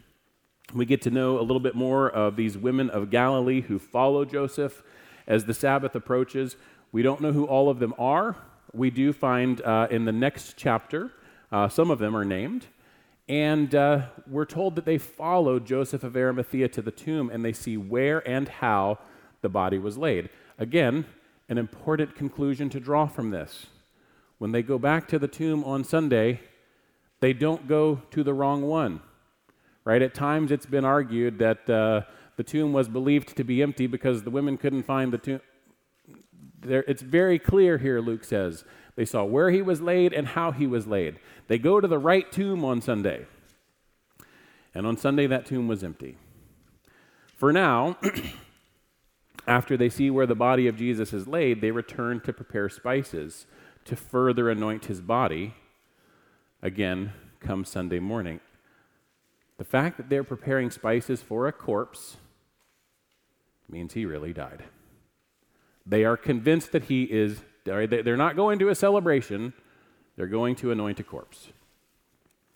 we 0.75 0.87
get 0.87 1.03
to 1.03 1.11
know 1.11 1.39
a 1.39 1.43
little 1.43 1.61
bit 1.61 1.75
more 1.75 2.09
of 2.09 2.37
these 2.37 2.57
women 2.57 2.89
of 2.89 3.11
Galilee 3.11 3.61
who 3.63 3.79
follow 3.79 4.25
Joseph 4.25 4.83
as 5.27 5.45
the 5.45 5.53
Sabbath 5.53 5.95
approaches. 5.95 6.57
We 6.93 7.03
don't 7.03 7.21
know 7.21 7.33
who 7.33 7.45
all 7.45 7.69
of 7.69 7.79
them 7.79 7.95
are. 7.99 8.37
We 8.73 8.91
do 8.91 9.13
find 9.13 9.61
uh, 9.61 9.89
in 9.91 10.05
the 10.05 10.13
next 10.13 10.55
chapter, 10.57 11.11
uh, 11.53 11.69
some 11.69 11.91
of 11.91 11.99
them 11.99 12.17
are 12.17 12.25
named. 12.25 12.67
And 13.31 13.77
uh, 13.77 14.07
we're 14.27 14.45
told 14.45 14.75
that 14.75 14.85
they 14.85 14.99
followed 14.99 15.65
Joseph 15.65 16.03
of 16.03 16.17
Arimathea 16.17 16.67
to 16.71 16.83
the 16.83 16.91
tomb 16.91 17.31
and 17.31 17.45
they 17.45 17.53
see 17.53 17.77
where 17.77 18.29
and 18.29 18.49
how 18.49 18.99
the 19.41 19.49
body 19.49 19.79
was 19.79 19.97
laid. 19.97 20.31
Again, 20.59 21.07
an 21.49 21.57
important 21.57 22.17
conclusion 22.17 22.69
to 22.71 22.81
draw 22.81 23.07
from 23.07 23.31
this. 23.31 23.67
When 24.39 24.51
they 24.51 24.65
go 24.65 24.81
back 24.81 25.07
to 25.09 25.19
the 25.21 25.29
tomb 25.29 25.63
on 25.63 25.85
Sunday, 25.85 26.41
they 27.21 27.33
don't 27.33 27.69
go 27.69 28.03
to 28.11 28.25
the 28.25 28.35
wrong 28.35 28.63
one. 28.63 29.01
Right? 29.85 30.03
At 30.03 30.13
times 30.13 30.51
it's 30.51 30.67
been 30.67 30.85
argued 30.85 31.39
that 31.39 31.71
uh, 31.71 32.01
the 32.37 32.43
tomb 32.43 32.73
was 32.73 32.89
believed 32.89 33.37
to 33.37 33.45
be 33.45 33.63
empty 33.63 33.87
because 33.87 34.25
the 34.25 34.31
women 34.31 34.57
couldn't 34.57 34.83
find 34.83 35.13
the 35.13 35.19
tomb. 35.19 35.41
There, 36.63 36.83
it's 36.89 37.03
very 37.03 37.39
clear 37.39 37.79
here, 37.79 38.01
Luke 38.01 38.25
says. 38.25 38.65
They 38.97 39.05
saw 39.05 39.25
where 39.25 39.51
he 39.51 39.63
was 39.63 39.81
laid 39.81 40.13
and 40.13 40.29
how 40.29 40.53
he 40.53 40.67
was 40.67 40.87
laid. 40.87 41.19
They 41.49 41.59
go 41.59 41.81
to 41.81 41.89
the 41.89 41.99
right 41.99 42.31
tomb 42.31 42.65
on 42.65 42.81
Sunday. 42.81 43.27
And 44.75 44.87
on 44.87 44.97
Sunday, 44.97 45.27
that 45.27 45.47
tomb 45.47 45.69
was 45.69 45.83
empty. 45.83 46.17
For 47.37 47.53
now, 47.53 47.97
after 49.47 49.77
they 49.77 49.89
see 49.89 50.11
where 50.11 50.27
the 50.27 50.35
body 50.35 50.67
of 50.67 50.77
Jesus 50.77 51.13
is 51.13 51.27
laid, 51.27 51.61
they 51.61 51.71
return 51.71 52.21
to 52.21 52.33
prepare 52.33 52.69
spices 52.69 53.47
to 53.85 53.97
further 53.97 54.51
anoint 54.51 54.87
his 54.87 55.01
body. 55.01 55.55
Again, 56.63 57.13
come 57.41 57.65
Sunday 57.65 57.99
morning. 57.99 58.41
The 59.59 59.65
fact 59.65 59.97
that 59.97 60.09
they're 60.09 60.25
preparing 60.25 60.71
spices 60.71 61.23
for 61.23 61.47
a 61.47 61.53
corpse 61.53 62.17
means 63.69 63.93
he 63.93 64.05
really 64.05 64.33
died. 64.33 64.65
They 65.87 66.05
are 66.05 66.17
convinced 66.17 66.73
that 66.73 66.85
he 66.85 67.05
is 67.05 67.43
they're 67.65 68.17
not 68.17 68.37
going 68.37 68.59
to 68.59 68.69
a 68.69 68.75
celebration, 68.75 69.53
they're 70.17 70.27
going 70.27 70.57
to 70.57 70.71
anoint 70.71 71.01
a 71.01 71.03
corpse, 71.03 71.49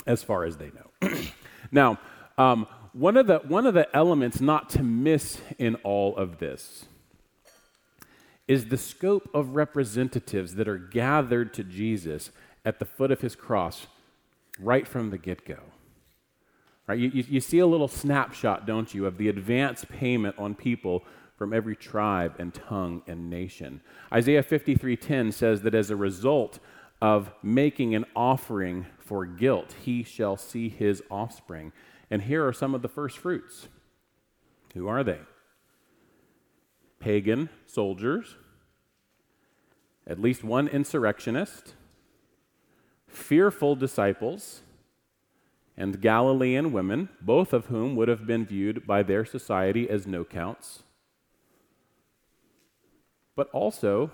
as 0.06 0.22
far 0.22 0.44
as 0.44 0.56
they 0.56 0.70
know. 0.70 1.10
now, 1.72 1.98
um, 2.38 2.66
one, 2.92 3.16
of 3.16 3.26
the, 3.26 3.38
one 3.38 3.66
of 3.66 3.74
the 3.74 3.94
elements 3.94 4.40
not 4.40 4.70
to 4.70 4.82
miss 4.82 5.40
in 5.58 5.76
all 5.76 6.16
of 6.16 6.38
this 6.38 6.86
is 8.46 8.66
the 8.66 8.76
scope 8.76 9.28
of 9.32 9.54
representatives 9.54 10.56
that 10.56 10.68
are 10.68 10.78
gathered 10.78 11.54
to 11.54 11.64
Jesus 11.64 12.30
at 12.64 12.78
the 12.78 12.84
foot 12.84 13.10
of 13.10 13.20
his 13.20 13.34
cross 13.34 13.86
right 14.58 14.86
from 14.86 15.10
the 15.10 15.18
get 15.18 15.46
go. 15.46 15.58
Right, 16.86 16.98
you, 16.98 17.08
you, 17.08 17.24
you 17.28 17.40
see 17.40 17.60
a 17.60 17.66
little 17.66 17.88
snapshot, 17.88 18.66
don't 18.66 18.92
you, 18.92 19.06
of 19.06 19.16
the 19.16 19.28
advance 19.28 19.86
payment 19.86 20.38
on 20.38 20.54
people 20.54 21.02
from 21.44 21.52
every 21.52 21.76
tribe 21.76 22.34
and 22.38 22.54
tongue 22.54 23.02
and 23.06 23.28
nation. 23.28 23.82
Isaiah 24.10 24.42
53:10 24.42 25.30
says 25.30 25.60
that 25.60 25.74
as 25.74 25.90
a 25.90 25.94
result 25.94 26.58
of 27.02 27.34
making 27.42 27.94
an 27.94 28.06
offering 28.16 28.86
for 28.98 29.26
guilt, 29.26 29.74
he 29.84 30.02
shall 30.02 30.38
see 30.38 30.70
his 30.70 31.02
offspring. 31.10 31.70
And 32.10 32.22
here 32.22 32.46
are 32.46 32.52
some 32.54 32.74
of 32.74 32.80
the 32.80 32.88
first 32.88 33.18
fruits. 33.18 33.68
Who 34.72 34.88
are 34.88 35.04
they? 35.04 35.20
Pagan 36.98 37.50
soldiers, 37.66 38.38
at 40.06 40.18
least 40.18 40.42
one 40.42 40.66
insurrectionist, 40.66 41.74
fearful 43.06 43.76
disciples, 43.76 44.62
and 45.76 46.00
Galilean 46.00 46.72
women, 46.72 47.10
both 47.20 47.52
of 47.52 47.66
whom 47.66 47.96
would 47.96 48.08
have 48.08 48.26
been 48.26 48.46
viewed 48.46 48.86
by 48.86 49.02
their 49.02 49.26
society 49.26 49.90
as 49.90 50.06
no 50.06 50.24
counts 50.24 50.84
but 53.36 53.48
also 53.50 54.10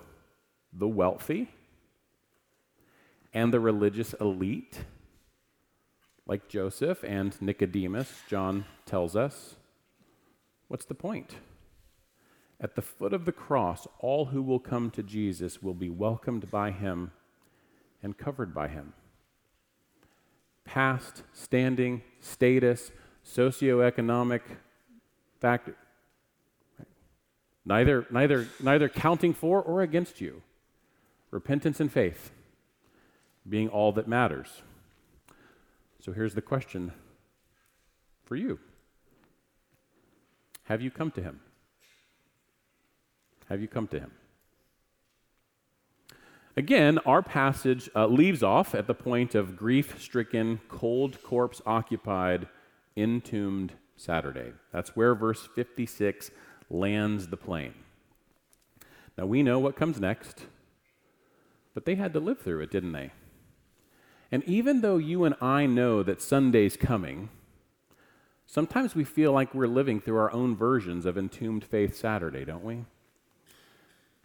the 0.72 0.88
wealthy 0.88 1.50
and 3.32 3.52
the 3.52 3.60
religious 3.60 4.12
elite, 4.14 4.80
like 6.26 6.48
Joseph 6.48 7.02
and 7.04 7.40
Nicodemus, 7.40 8.22
John 8.28 8.64
tells 8.86 9.16
us. 9.16 9.56
What's 10.68 10.84
the 10.84 10.94
point? 10.94 11.36
At 12.60 12.76
the 12.76 12.82
foot 12.82 13.12
of 13.12 13.24
the 13.24 13.32
cross, 13.32 13.86
all 13.98 14.26
who 14.26 14.42
will 14.42 14.58
come 14.60 14.90
to 14.90 15.02
Jesus 15.02 15.62
will 15.62 15.74
be 15.74 15.90
welcomed 15.90 16.50
by 16.50 16.70
him 16.70 17.10
and 18.02 18.18
covered 18.18 18.54
by 18.54 18.68
him. 18.68 18.92
Past, 20.64 21.22
standing, 21.32 22.02
status, 22.20 22.92
socioeconomic 23.24 24.42
factor, 25.40 25.74
neither, 27.64 28.06
neither, 28.10 28.48
neither 28.62 28.88
counting 28.88 29.34
for 29.34 29.62
or 29.62 29.82
against 29.82 30.20
you. 30.20 30.42
Repentance 31.30 31.80
and 31.80 31.92
faith 31.92 32.32
being 33.48 33.68
all 33.68 33.92
that 33.92 34.08
matters. 34.08 34.62
So 36.00 36.12
here's 36.12 36.34
the 36.34 36.42
question 36.42 36.92
for 38.24 38.36
you 38.36 38.58
Have 40.64 40.80
you 40.80 40.90
come 40.90 41.10
to 41.12 41.22
him? 41.22 41.40
Have 43.48 43.60
you 43.60 43.68
come 43.68 43.88
to 43.88 43.98
him? 43.98 44.12
Again, 46.56 46.98
our 47.06 47.22
passage 47.22 47.88
uh, 47.94 48.06
leaves 48.06 48.42
off 48.42 48.74
at 48.74 48.86
the 48.86 48.94
point 48.94 49.34
of 49.34 49.56
grief 49.56 50.00
stricken, 50.00 50.60
cold 50.68 51.22
corpse 51.22 51.62
occupied, 51.64 52.48
entombed 52.96 53.72
Saturday. 53.96 54.52
That's 54.72 54.96
where 54.96 55.14
verse 55.14 55.48
56 55.54 56.30
lands 56.70 57.28
the 57.28 57.36
plane. 57.36 57.74
Now 59.18 59.26
we 59.26 59.42
know 59.42 59.58
what 59.58 59.76
comes 59.76 60.00
next, 60.00 60.46
but 61.74 61.84
they 61.84 61.96
had 61.96 62.12
to 62.14 62.20
live 62.20 62.38
through 62.38 62.60
it, 62.60 62.70
didn't 62.70 62.92
they? 62.92 63.10
And 64.32 64.44
even 64.44 64.80
though 64.80 64.96
you 64.96 65.24
and 65.24 65.34
I 65.40 65.66
know 65.66 66.02
that 66.02 66.22
Sunday's 66.22 66.76
coming, 66.76 67.28
sometimes 68.46 68.94
we 68.94 69.04
feel 69.04 69.32
like 69.32 69.52
we're 69.54 69.66
living 69.66 70.00
through 70.00 70.18
our 70.18 70.32
own 70.32 70.56
versions 70.56 71.04
of 71.04 71.18
Entombed 71.18 71.64
Faith 71.64 71.96
Saturday, 71.96 72.44
don't 72.44 72.64
we? 72.64 72.84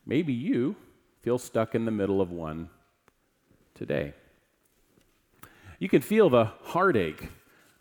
Maybe 0.05 0.31
you 0.31 0.75
feel 1.21 1.39
stuck 1.39 1.73
in 1.73 1.85
the 1.85 1.91
middle 1.91 2.21
of 2.21 2.29
one 2.29 2.69
today. 3.73 4.13
You 5.79 5.89
can 5.89 6.01
feel 6.01 6.29
the 6.29 6.45
heartache 6.45 7.29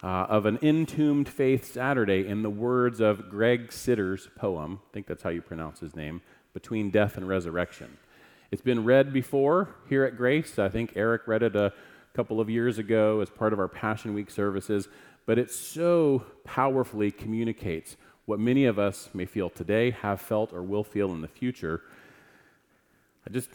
uh, 0.04 0.26
of 0.28 0.44
an 0.44 0.58
entombed 0.60 1.26
faith 1.26 1.72
Saturday 1.72 2.28
in 2.28 2.42
the 2.42 2.50
words 2.50 3.00
of 3.00 3.30
Greg 3.30 3.72
Sidders' 3.72 4.28
poem, 4.36 4.80
I 4.90 4.92
think 4.92 5.06
that's 5.06 5.22
how 5.22 5.30
you 5.30 5.40
pronounce 5.40 5.80
his 5.80 5.96
name, 5.96 6.20
Between 6.52 6.90
Death 6.90 7.16
and 7.16 7.26
Resurrection. 7.26 7.96
It's 8.50 8.60
been 8.60 8.84
read 8.84 9.14
before 9.14 9.70
here 9.88 10.04
at 10.04 10.18
Grace. 10.18 10.58
I 10.58 10.68
think 10.68 10.92
Eric 10.94 11.22
read 11.26 11.42
it 11.42 11.56
a 11.56 11.72
couple 12.12 12.38
of 12.38 12.50
years 12.50 12.76
ago 12.76 13.22
as 13.22 13.30
part 13.30 13.54
of 13.54 13.58
our 13.58 13.66
Passion 13.66 14.12
Week 14.12 14.30
services, 14.30 14.88
but 15.24 15.38
it 15.38 15.50
so 15.50 16.22
powerfully 16.44 17.10
communicates 17.10 17.96
what 18.26 18.38
many 18.38 18.66
of 18.66 18.78
us 18.78 19.08
may 19.14 19.24
feel 19.24 19.48
today, 19.48 19.90
have 19.90 20.20
felt, 20.20 20.52
or 20.52 20.62
will 20.62 20.84
feel 20.84 21.12
in 21.12 21.22
the 21.22 21.28
future. 21.28 21.80
I 23.26 23.30
just, 23.30 23.48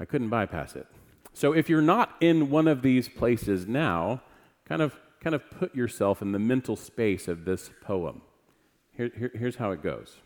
I 0.00 0.06
couldn't 0.06 0.30
bypass 0.30 0.76
it. 0.76 0.86
So 1.34 1.52
if 1.52 1.68
you're 1.68 1.82
not 1.82 2.16
in 2.22 2.48
one 2.48 2.68
of 2.68 2.80
these 2.80 3.06
places 3.06 3.66
now, 3.66 4.22
kind 4.66 4.80
of, 4.80 4.98
kind 5.20 5.34
of 5.34 5.50
put 5.50 5.74
yourself 5.74 6.22
in 6.22 6.32
the 6.32 6.38
mental 6.38 6.76
space 6.76 7.28
of 7.28 7.44
this 7.44 7.70
poem. 7.82 8.22
Here, 8.96 9.10
here, 9.16 9.30
here's 9.34 9.56
how 9.56 9.70
it 9.70 9.82
goes 9.82 10.16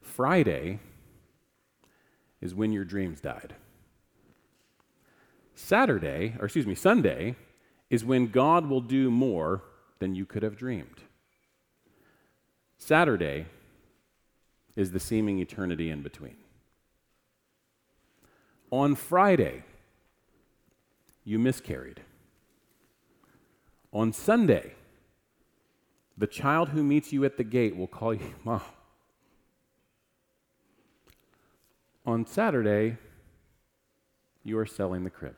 Friday 0.00 0.80
is 2.40 2.54
when 2.54 2.72
your 2.72 2.84
dreams 2.84 3.20
died. 3.20 3.54
Saturday, 5.54 6.34
or 6.38 6.46
excuse 6.46 6.66
me, 6.66 6.74
Sunday, 6.74 7.36
is 7.90 8.04
when 8.04 8.26
God 8.26 8.66
will 8.66 8.80
do 8.80 9.10
more 9.10 9.62
than 9.98 10.14
you 10.14 10.24
could 10.24 10.42
have 10.42 10.56
dreamed. 10.56 11.02
Saturday 12.78 13.46
is 14.74 14.90
the 14.90 14.98
seeming 14.98 15.38
eternity 15.38 15.90
in 15.90 16.02
between. 16.02 16.36
On 18.70 18.94
Friday, 18.94 19.62
you 21.24 21.38
miscarried. 21.38 22.00
On 23.92 24.12
Sunday, 24.12 24.72
the 26.16 26.26
child 26.26 26.70
who 26.70 26.82
meets 26.82 27.12
you 27.12 27.24
at 27.24 27.36
the 27.36 27.44
gate 27.44 27.76
will 27.76 27.86
call 27.86 28.14
you 28.14 28.34
mom. 28.44 28.62
On 32.04 32.26
Saturday, 32.26 32.96
you 34.42 34.58
are 34.58 34.66
selling 34.66 35.04
the 35.04 35.10
crib. 35.10 35.36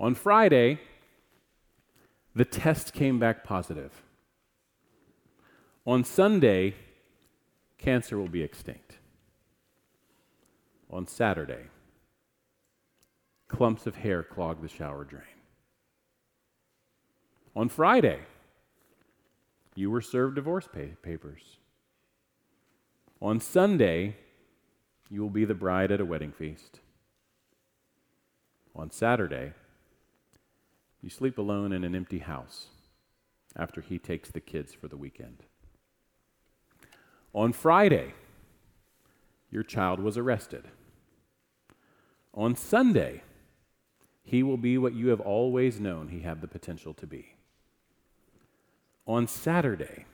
On 0.00 0.14
Friday, 0.14 0.78
the 2.34 2.44
test 2.44 2.92
came 2.92 3.18
back 3.18 3.44
positive. 3.44 4.02
On 5.86 6.04
Sunday, 6.04 6.74
cancer 7.78 8.18
will 8.18 8.28
be 8.28 8.42
extinct. 8.42 8.98
On 10.90 11.06
Saturday, 11.06 11.64
clumps 13.48 13.86
of 13.86 13.96
hair 13.96 14.22
clog 14.22 14.60
the 14.60 14.68
shower 14.68 15.04
drain. 15.04 15.27
On 17.58 17.68
Friday, 17.68 18.20
you 19.74 19.90
were 19.90 20.00
served 20.00 20.36
divorce 20.36 20.68
papers. 21.02 21.58
On 23.20 23.40
Sunday, 23.40 24.14
you 25.10 25.20
will 25.22 25.28
be 25.28 25.44
the 25.44 25.54
bride 25.56 25.90
at 25.90 26.00
a 26.00 26.04
wedding 26.04 26.30
feast. 26.30 26.78
On 28.76 28.92
Saturday, 28.92 29.54
you 31.02 31.10
sleep 31.10 31.36
alone 31.36 31.72
in 31.72 31.82
an 31.82 31.96
empty 31.96 32.20
house 32.20 32.68
after 33.56 33.80
he 33.80 33.98
takes 33.98 34.30
the 34.30 34.38
kids 34.38 34.72
for 34.72 34.86
the 34.86 34.96
weekend. 34.96 35.42
On 37.32 37.52
Friday, 37.52 38.14
your 39.50 39.64
child 39.64 39.98
was 39.98 40.16
arrested. 40.16 40.68
On 42.32 42.54
Sunday, 42.54 43.24
he 44.22 44.44
will 44.44 44.58
be 44.58 44.78
what 44.78 44.94
you 44.94 45.08
have 45.08 45.20
always 45.20 45.80
known 45.80 46.06
he 46.06 46.20
had 46.20 46.40
the 46.40 46.46
potential 46.46 46.94
to 46.94 47.04
be. 47.04 47.34
On 49.08 49.26
Saturday, 49.26 50.04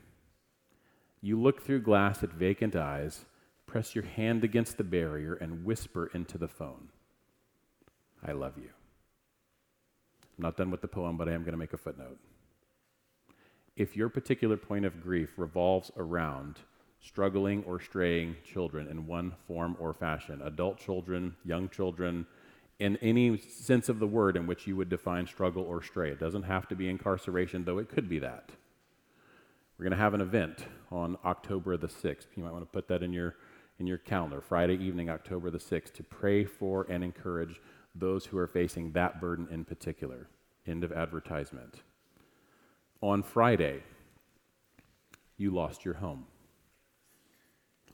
you 1.20 1.40
look 1.40 1.61
through 1.61 1.80
glass 1.80 2.22
at 2.22 2.30
vacant 2.30 2.76
eyes, 2.76 3.24
press 3.66 3.96
your 3.96 4.04
hand 4.04 4.44
against 4.44 4.76
the 4.76 4.85
barrier, 4.85 5.35
and 5.35 5.64
whisper 5.64 6.09
into 6.14 6.38
the 6.38 6.46
phone, 6.46 6.90
I 8.24 8.30
love 8.30 8.57
you. 8.57 8.70
I'm 10.38 10.44
not 10.44 10.57
done 10.57 10.70
with 10.70 10.80
the 10.80 10.87
poem, 10.87 11.16
but 11.16 11.28
I 11.28 11.33
am 11.33 11.42
going 11.42 11.54
to 11.54 11.59
make 11.59 11.72
a 11.72 11.76
footnote. 11.76 12.18
If 13.76 13.96
your 13.96 14.09
particular 14.09 14.57
point 14.57 14.85
of 14.85 15.02
grief 15.02 15.33
revolves 15.38 15.90
around 15.96 16.59
struggling 17.00 17.64
or 17.64 17.80
straying 17.80 18.37
children 18.44 18.87
in 18.87 19.09
one 19.09 19.35
form 19.48 19.76
or 19.80 19.92
fashion, 19.92 20.40
adult 20.40 20.78
children, 20.78 21.35
young 21.44 21.68
children, 21.68 22.28
in 22.78 22.96
any 22.98 23.38
sense 23.38 23.88
of 23.88 23.98
the 23.98 24.07
word 24.07 24.37
in 24.37 24.46
which 24.46 24.68
you 24.68 24.76
would 24.76 24.88
define 24.88 25.26
struggle 25.26 25.64
or 25.64 25.83
stray. 25.83 26.12
It 26.12 26.20
doesn't 26.20 26.44
have 26.44 26.68
to 26.68 26.76
be 26.76 26.88
incarceration, 26.88 27.64
though 27.64 27.78
it 27.78 27.88
could 27.88 28.09
be 28.09 28.20
that. 28.20 28.50
We're 29.76 29.84
going 29.84 29.96
to 29.96 30.02
have 30.02 30.14
an 30.14 30.20
event 30.20 30.66
on 30.92 31.18
October 31.24 31.76
the 31.76 31.88
6th. 31.88 32.26
You 32.37 32.44
might 32.44 32.52
want 32.52 32.62
to 32.62 32.70
put 32.70 32.87
that 32.88 33.02
in 33.02 33.12
your, 33.12 33.34
in 33.80 33.88
your 33.88 33.98
calendar, 33.98 34.40
Friday 34.40 34.76
evening, 34.76 35.10
October 35.10 35.50
the 35.50 35.58
6th, 35.58 35.92
to 35.94 36.04
pray 36.04 36.44
for 36.44 36.87
and 36.88 37.02
encourage 37.02 37.60
those 37.92 38.26
who 38.26 38.38
are 38.38 38.46
facing 38.46 38.92
that 38.92 39.20
burden 39.20 39.48
in 39.50 39.64
particular. 39.64 40.28
End 40.64 40.84
of 40.84 40.92
advertisement. 40.92 41.82
On 43.00 43.22
Friday, 43.22 43.82
you 45.37 45.50
lost 45.50 45.84
your 45.84 45.94
home. 45.94 46.26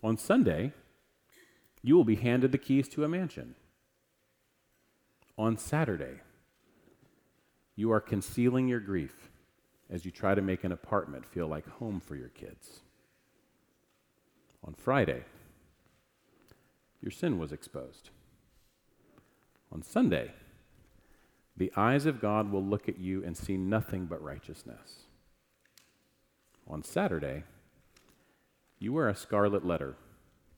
On 0.02 0.18
Sunday, 0.18 0.72
you 1.82 1.96
will 1.96 2.04
be 2.04 2.16
handed 2.16 2.52
the 2.52 2.58
keys 2.58 2.88
to 2.90 3.04
a 3.04 3.08
mansion. 3.08 3.54
On 5.38 5.56
Saturday, 5.56 6.20
you 7.74 7.90
are 7.90 8.00
concealing 8.00 8.68
your 8.68 8.80
grief 8.80 9.29
as 9.90 10.04
you 10.04 10.10
try 10.10 10.34
to 10.34 10.42
make 10.42 10.62
an 10.62 10.72
apartment 10.72 11.26
feel 11.26 11.48
like 11.48 11.68
home 11.68 12.00
for 12.00 12.14
your 12.14 12.28
kids. 12.28 12.80
On 14.64 14.74
Friday, 14.74 15.24
your 17.00 17.10
sin 17.10 17.38
was 17.38 17.50
exposed. 17.50 18.10
On 19.72 19.82
Sunday, 19.82 20.32
the 21.56 21.72
eyes 21.76 22.06
of 22.06 22.20
God 22.20 22.50
will 22.50 22.64
look 22.64 22.88
at 22.88 22.98
you 22.98 23.24
and 23.24 23.36
see 23.36 23.56
nothing 23.56 24.06
but 24.06 24.22
righteousness. 24.22 25.00
On 26.66 26.82
Saturday, 26.82 27.42
you 28.78 28.92
wear 28.92 29.08
a 29.08 29.14
scarlet 29.14 29.66
letter 29.66 29.96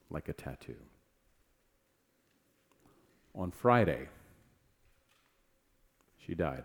like 0.09 0.29
a 0.29 0.33
tattoo. 0.33 0.75
On 3.35 3.51
Friday, 3.51 4.09
she 6.17 6.35
died. 6.35 6.63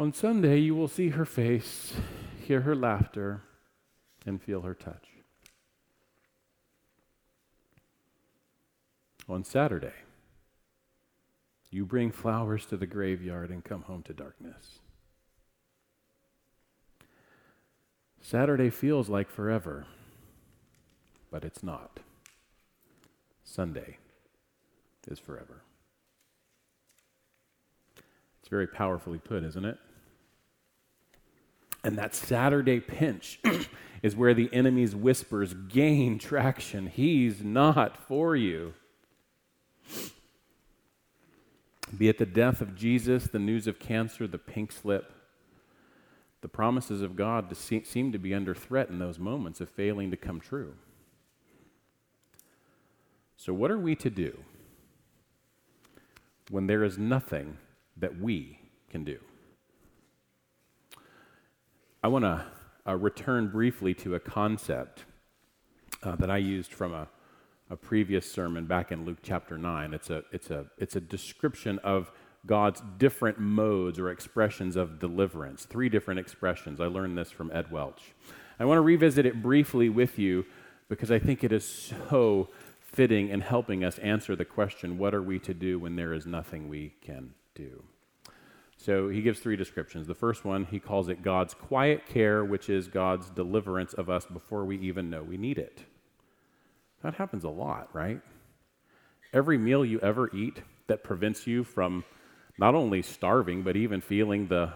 On 0.00 0.14
Sunday, 0.14 0.56
you 0.60 0.74
will 0.74 0.88
see 0.88 1.10
her 1.10 1.26
face, 1.26 1.92
hear 2.46 2.62
her 2.62 2.74
laughter, 2.74 3.42
and 4.24 4.40
feel 4.40 4.62
her 4.62 4.72
touch. 4.72 5.04
On 9.28 9.44
Saturday, 9.44 9.92
you 11.70 11.84
bring 11.84 12.10
flowers 12.12 12.64
to 12.64 12.78
the 12.78 12.86
graveyard 12.86 13.50
and 13.50 13.62
come 13.62 13.82
home 13.82 14.02
to 14.04 14.14
darkness. 14.14 14.78
Saturday 18.22 18.70
feels 18.70 19.10
like 19.10 19.28
forever, 19.28 19.84
but 21.30 21.44
it's 21.44 21.62
not. 21.62 22.00
Sunday 23.44 23.98
is 25.06 25.18
forever. 25.18 25.60
It's 28.40 28.48
very 28.48 28.66
powerfully 28.66 29.18
put, 29.18 29.44
isn't 29.44 29.66
it? 29.66 29.76
And 31.82 31.96
that 31.96 32.14
Saturday 32.14 32.80
pinch 32.80 33.40
is 34.02 34.16
where 34.16 34.34
the 34.34 34.52
enemy's 34.52 34.94
whispers 34.94 35.54
gain 35.54 36.18
traction. 36.18 36.86
He's 36.86 37.42
not 37.42 37.96
for 37.96 38.36
you. 38.36 38.74
Be 41.96 42.08
it 42.08 42.18
the 42.18 42.26
death 42.26 42.60
of 42.60 42.76
Jesus, 42.76 43.24
the 43.24 43.38
news 43.38 43.66
of 43.66 43.78
cancer, 43.78 44.26
the 44.26 44.38
pink 44.38 44.70
slip, 44.70 45.12
the 46.40 46.48
promises 46.48 47.02
of 47.02 47.16
God 47.16 47.48
to 47.48 47.54
see, 47.54 47.82
seem 47.82 48.12
to 48.12 48.18
be 48.18 48.32
under 48.32 48.54
threat 48.54 48.88
in 48.88 48.98
those 48.98 49.18
moments 49.18 49.60
of 49.60 49.68
failing 49.68 50.10
to 50.10 50.16
come 50.16 50.40
true. 50.40 50.74
So, 53.36 53.52
what 53.52 53.70
are 53.70 53.78
we 53.78 53.96
to 53.96 54.10
do 54.10 54.38
when 56.50 56.66
there 56.66 56.84
is 56.84 56.98
nothing 56.98 57.56
that 57.96 58.18
we 58.18 58.58
can 58.90 59.02
do? 59.02 59.18
I 62.02 62.08
want 62.08 62.24
to 62.24 62.46
uh, 62.88 62.96
return 62.96 63.48
briefly 63.48 63.92
to 63.94 64.14
a 64.14 64.20
concept 64.20 65.04
uh, 66.02 66.16
that 66.16 66.30
I 66.30 66.38
used 66.38 66.72
from 66.72 66.94
a, 66.94 67.08
a 67.68 67.76
previous 67.76 68.30
sermon 68.30 68.64
back 68.64 68.90
in 68.90 69.04
Luke 69.04 69.18
chapter 69.22 69.58
9. 69.58 69.92
It's 69.92 70.08
a, 70.08 70.22
it's, 70.32 70.50
a, 70.50 70.64
it's 70.78 70.96
a 70.96 71.00
description 71.00 71.78
of 71.80 72.10
God's 72.46 72.82
different 72.96 73.38
modes 73.38 73.98
or 73.98 74.10
expressions 74.10 74.76
of 74.76 74.98
deliverance. 74.98 75.66
Three 75.66 75.90
different 75.90 76.20
expressions. 76.20 76.80
I 76.80 76.86
learned 76.86 77.18
this 77.18 77.30
from 77.30 77.50
Ed 77.52 77.70
Welch. 77.70 78.14
I 78.58 78.64
want 78.64 78.78
to 78.78 78.82
revisit 78.82 79.26
it 79.26 79.42
briefly 79.42 79.90
with 79.90 80.18
you 80.18 80.46
because 80.88 81.10
I 81.10 81.18
think 81.18 81.44
it 81.44 81.52
is 81.52 81.92
so 82.08 82.48
fitting 82.80 83.28
in 83.28 83.42
helping 83.42 83.84
us 83.84 83.98
answer 83.98 84.34
the 84.34 84.46
question 84.46 84.96
what 84.96 85.14
are 85.14 85.22
we 85.22 85.38
to 85.40 85.52
do 85.52 85.78
when 85.78 85.96
there 85.96 86.14
is 86.14 86.24
nothing 86.24 86.70
we 86.70 86.94
can 87.02 87.34
do? 87.54 87.82
So 88.82 89.10
he 89.10 89.20
gives 89.20 89.40
three 89.40 89.56
descriptions. 89.56 90.06
The 90.06 90.14
first 90.14 90.46
one, 90.46 90.64
he 90.64 90.80
calls 90.80 91.10
it 91.10 91.22
God's 91.22 91.52
quiet 91.52 92.06
care, 92.06 92.42
which 92.42 92.70
is 92.70 92.88
God's 92.88 93.28
deliverance 93.28 93.92
of 93.92 94.08
us 94.08 94.24
before 94.24 94.64
we 94.64 94.78
even 94.78 95.10
know 95.10 95.22
we 95.22 95.36
need 95.36 95.58
it. 95.58 95.84
That 97.02 97.14
happens 97.14 97.44
a 97.44 97.50
lot, 97.50 97.90
right? 97.92 98.22
Every 99.34 99.58
meal 99.58 99.84
you 99.84 100.00
ever 100.00 100.34
eat 100.34 100.62
that 100.86 101.04
prevents 101.04 101.46
you 101.46 101.62
from 101.62 102.04
not 102.58 102.74
only 102.74 103.02
starving, 103.02 103.62
but 103.62 103.76
even 103.76 104.00
feeling 104.00 104.48
the, 104.48 104.72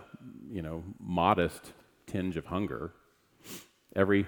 you 0.50 0.60
know, 0.60 0.84
modest 1.00 1.72
tinge 2.06 2.36
of 2.36 2.44
hunger. 2.44 2.92
Every 3.96 4.26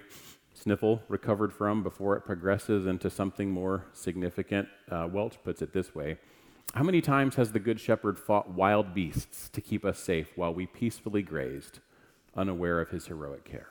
sniffle 0.55 1.03
recovered 1.09 1.53
from 1.53 1.83
before 1.83 2.17
it 2.17 2.25
progresses 2.25 2.87
into 2.87 3.11
something 3.11 3.51
more 3.51 3.85
significant. 3.93 4.69
Uh, 4.91 5.07
Welch 5.12 5.37
puts 5.45 5.61
it 5.61 5.75
this 5.75 5.95
way 5.95 6.17
How 6.74 6.83
many 6.83 7.00
times 7.00 7.37
has 7.37 7.52
the 7.52 7.59
Good 7.59 7.81
Shepherd 7.81 8.18
fought 8.18 8.50
wild 8.50 8.92
beasts 8.92 9.48
to 9.50 9.61
keep 9.61 9.85
us 9.85 9.98
safe 9.98 10.33
while 10.37 10.52
we 10.52 10.66
peacefully 10.66 11.22
grazed, 11.22 11.79
unaware 12.35 12.81
of 12.81 12.90
his 12.90 13.07
heroic 13.07 13.44
care? 13.44 13.68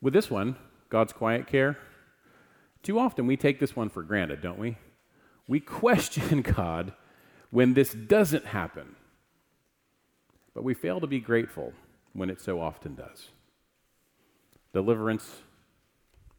With 0.00 0.14
this 0.14 0.30
one, 0.30 0.56
God's 0.88 1.12
quiet 1.12 1.46
care, 1.46 1.76
too 2.82 2.98
often 2.98 3.26
we 3.26 3.36
take 3.36 3.58
this 3.58 3.76
one 3.76 3.88
for 3.88 4.02
granted, 4.02 4.40
don't 4.40 4.58
we? 4.58 4.78
We 5.46 5.60
question 5.60 6.42
God 6.56 6.92
when 7.50 7.74
this 7.74 7.92
doesn't 7.92 8.46
happen. 8.46 8.96
But 10.54 10.64
we 10.64 10.74
fail 10.74 11.00
to 11.00 11.06
be 11.06 11.20
grateful 11.20 11.72
when 12.12 12.30
it 12.30 12.40
so 12.40 12.60
often 12.60 12.94
does. 12.94 13.28
Deliverance, 14.72 15.42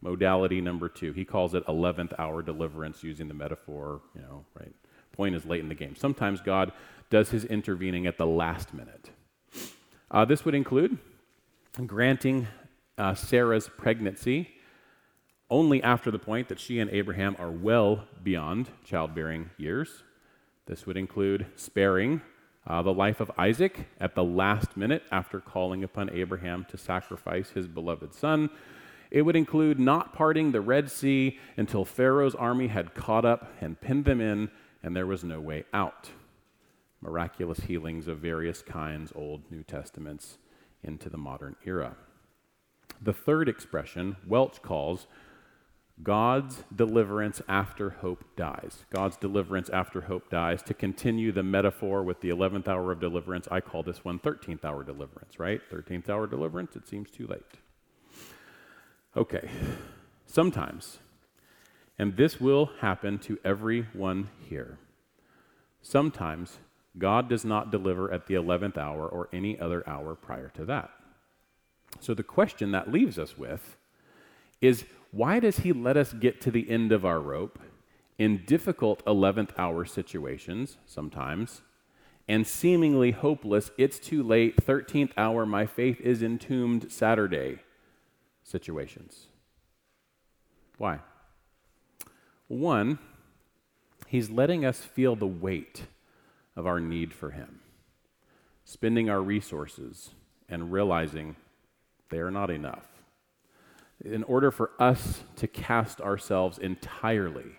modality 0.01 0.61
number 0.61 0.89
two. 0.89 1.13
He 1.13 1.25
calls 1.25 1.53
it 1.53 1.65
11th 1.67 2.13
hour 2.19 2.41
deliverance 2.41 3.03
using 3.03 3.27
the 3.27 3.33
metaphor, 3.33 4.01
you 4.15 4.21
know, 4.21 4.45
right? 4.59 4.73
Point 5.13 5.35
is 5.35 5.45
late 5.45 5.61
in 5.61 5.69
the 5.69 5.75
game. 5.75 5.95
Sometimes 5.95 6.41
God 6.41 6.71
does 7.09 7.29
his 7.29 7.45
intervening 7.45 8.07
at 8.07 8.17
the 8.17 8.25
last 8.25 8.73
minute. 8.73 9.11
Uh, 10.09 10.25
this 10.25 10.43
would 10.45 10.55
include 10.55 10.97
granting 11.85 12.47
uh, 12.97 13.13
Sarah's 13.13 13.69
pregnancy 13.77 14.49
only 15.49 15.83
after 15.83 16.09
the 16.09 16.19
point 16.19 16.47
that 16.47 16.59
she 16.59 16.79
and 16.79 16.89
Abraham 16.91 17.35
are 17.37 17.51
well 17.51 18.05
beyond 18.23 18.69
childbearing 18.85 19.49
years. 19.57 20.03
This 20.65 20.85
would 20.85 20.97
include 20.97 21.45
sparing 21.55 22.21
uh, 22.65 22.81
the 22.81 22.93
life 22.93 23.19
of 23.19 23.31
Isaac 23.37 23.87
at 23.99 24.15
the 24.15 24.23
last 24.23 24.77
minute 24.77 25.03
after 25.11 25.39
calling 25.41 25.83
upon 25.83 26.09
Abraham 26.11 26.65
to 26.69 26.77
sacrifice 26.77 27.49
his 27.49 27.67
beloved 27.67 28.13
son. 28.13 28.49
It 29.11 29.23
would 29.23 29.35
include 29.35 29.77
not 29.77 30.13
parting 30.13 30.51
the 30.51 30.61
Red 30.61 30.89
Sea 30.89 31.37
until 31.57 31.83
Pharaoh's 31.83 32.33
army 32.33 32.67
had 32.67 32.95
caught 32.95 33.25
up 33.25 33.51
and 33.59 33.79
pinned 33.79 34.05
them 34.05 34.21
in, 34.21 34.49
and 34.81 34.95
there 34.95 35.05
was 35.05 35.23
no 35.23 35.41
way 35.41 35.65
out. 35.73 36.09
Miraculous 37.01 37.59
healings 37.61 38.07
of 38.07 38.19
various 38.19 38.61
kinds, 38.61 39.11
Old, 39.13 39.51
New 39.51 39.63
Testaments, 39.63 40.37
into 40.81 41.09
the 41.09 41.17
modern 41.17 41.57
era. 41.65 41.97
The 43.01 43.13
third 43.13 43.49
expression, 43.49 44.15
Welch 44.25 44.61
calls 44.61 45.07
God's 46.03 46.63
deliverance 46.73 47.41
after 47.47 47.89
hope 47.89 48.23
dies. 48.35 48.85
God's 48.93 49.17
deliverance 49.17 49.69
after 49.69 50.01
hope 50.01 50.29
dies. 50.29 50.63
To 50.63 50.73
continue 50.73 51.31
the 51.31 51.43
metaphor 51.43 52.01
with 52.01 52.21
the 52.21 52.29
11th 52.29 52.67
hour 52.67 52.91
of 52.91 52.99
deliverance, 52.99 53.47
I 53.51 53.59
call 53.59 53.83
this 53.83 54.05
one 54.05 54.19
13th 54.19 54.63
hour 54.63 54.83
deliverance, 54.83 55.37
right? 55.37 55.61
13th 55.69 56.09
hour 56.09 56.27
deliverance, 56.27 56.75
it 56.75 56.87
seems 56.87 57.11
too 57.11 57.27
late. 57.27 57.41
Okay, 59.15 59.49
sometimes, 60.25 60.99
and 61.99 62.15
this 62.15 62.39
will 62.39 62.71
happen 62.79 63.19
to 63.19 63.37
everyone 63.43 64.29
here, 64.49 64.77
sometimes 65.81 66.59
God 66.97 67.27
does 67.27 67.43
not 67.43 67.71
deliver 67.71 68.09
at 68.09 68.27
the 68.27 68.35
11th 68.35 68.77
hour 68.77 69.05
or 69.05 69.27
any 69.33 69.59
other 69.59 69.87
hour 69.87 70.15
prior 70.15 70.47
to 70.55 70.63
that. 70.65 70.91
So 71.99 72.13
the 72.13 72.23
question 72.23 72.71
that 72.71 72.89
leaves 72.89 73.19
us 73.19 73.37
with 73.37 73.75
is 74.61 74.85
why 75.11 75.41
does 75.41 75.59
he 75.59 75.73
let 75.73 75.97
us 75.97 76.13
get 76.13 76.39
to 76.41 76.51
the 76.51 76.69
end 76.69 76.93
of 76.93 77.03
our 77.03 77.19
rope 77.19 77.59
in 78.17 78.45
difficult 78.45 79.03
11th 79.05 79.49
hour 79.57 79.83
situations 79.83 80.77
sometimes 80.85 81.61
and 82.29 82.47
seemingly 82.47 83.11
hopeless, 83.11 83.71
it's 83.77 83.99
too 83.99 84.23
late, 84.23 84.55
13th 84.55 85.11
hour, 85.17 85.45
my 85.45 85.65
faith 85.65 85.99
is 85.99 86.23
entombed 86.23 86.89
Saturday 86.89 87.59
situations? 88.43 89.27
Why? 90.77 90.99
One, 92.47 92.99
he's 94.07 94.29
letting 94.29 94.65
us 94.65 94.81
feel 94.81 95.15
the 95.15 95.27
weight 95.27 95.83
of 96.55 96.65
our 96.65 96.79
need 96.79 97.13
for 97.13 97.31
him, 97.31 97.59
spending 98.65 99.09
our 99.09 99.21
resources 99.21 100.11
and 100.49 100.71
realizing 100.71 101.35
they 102.09 102.19
are 102.19 102.31
not 102.31 102.49
enough 102.49 102.91
in 104.03 104.23
order 104.23 104.51
for 104.51 104.71
us 104.79 105.21
to 105.35 105.47
cast 105.47 106.01
ourselves 106.01 106.57
entirely 106.57 107.57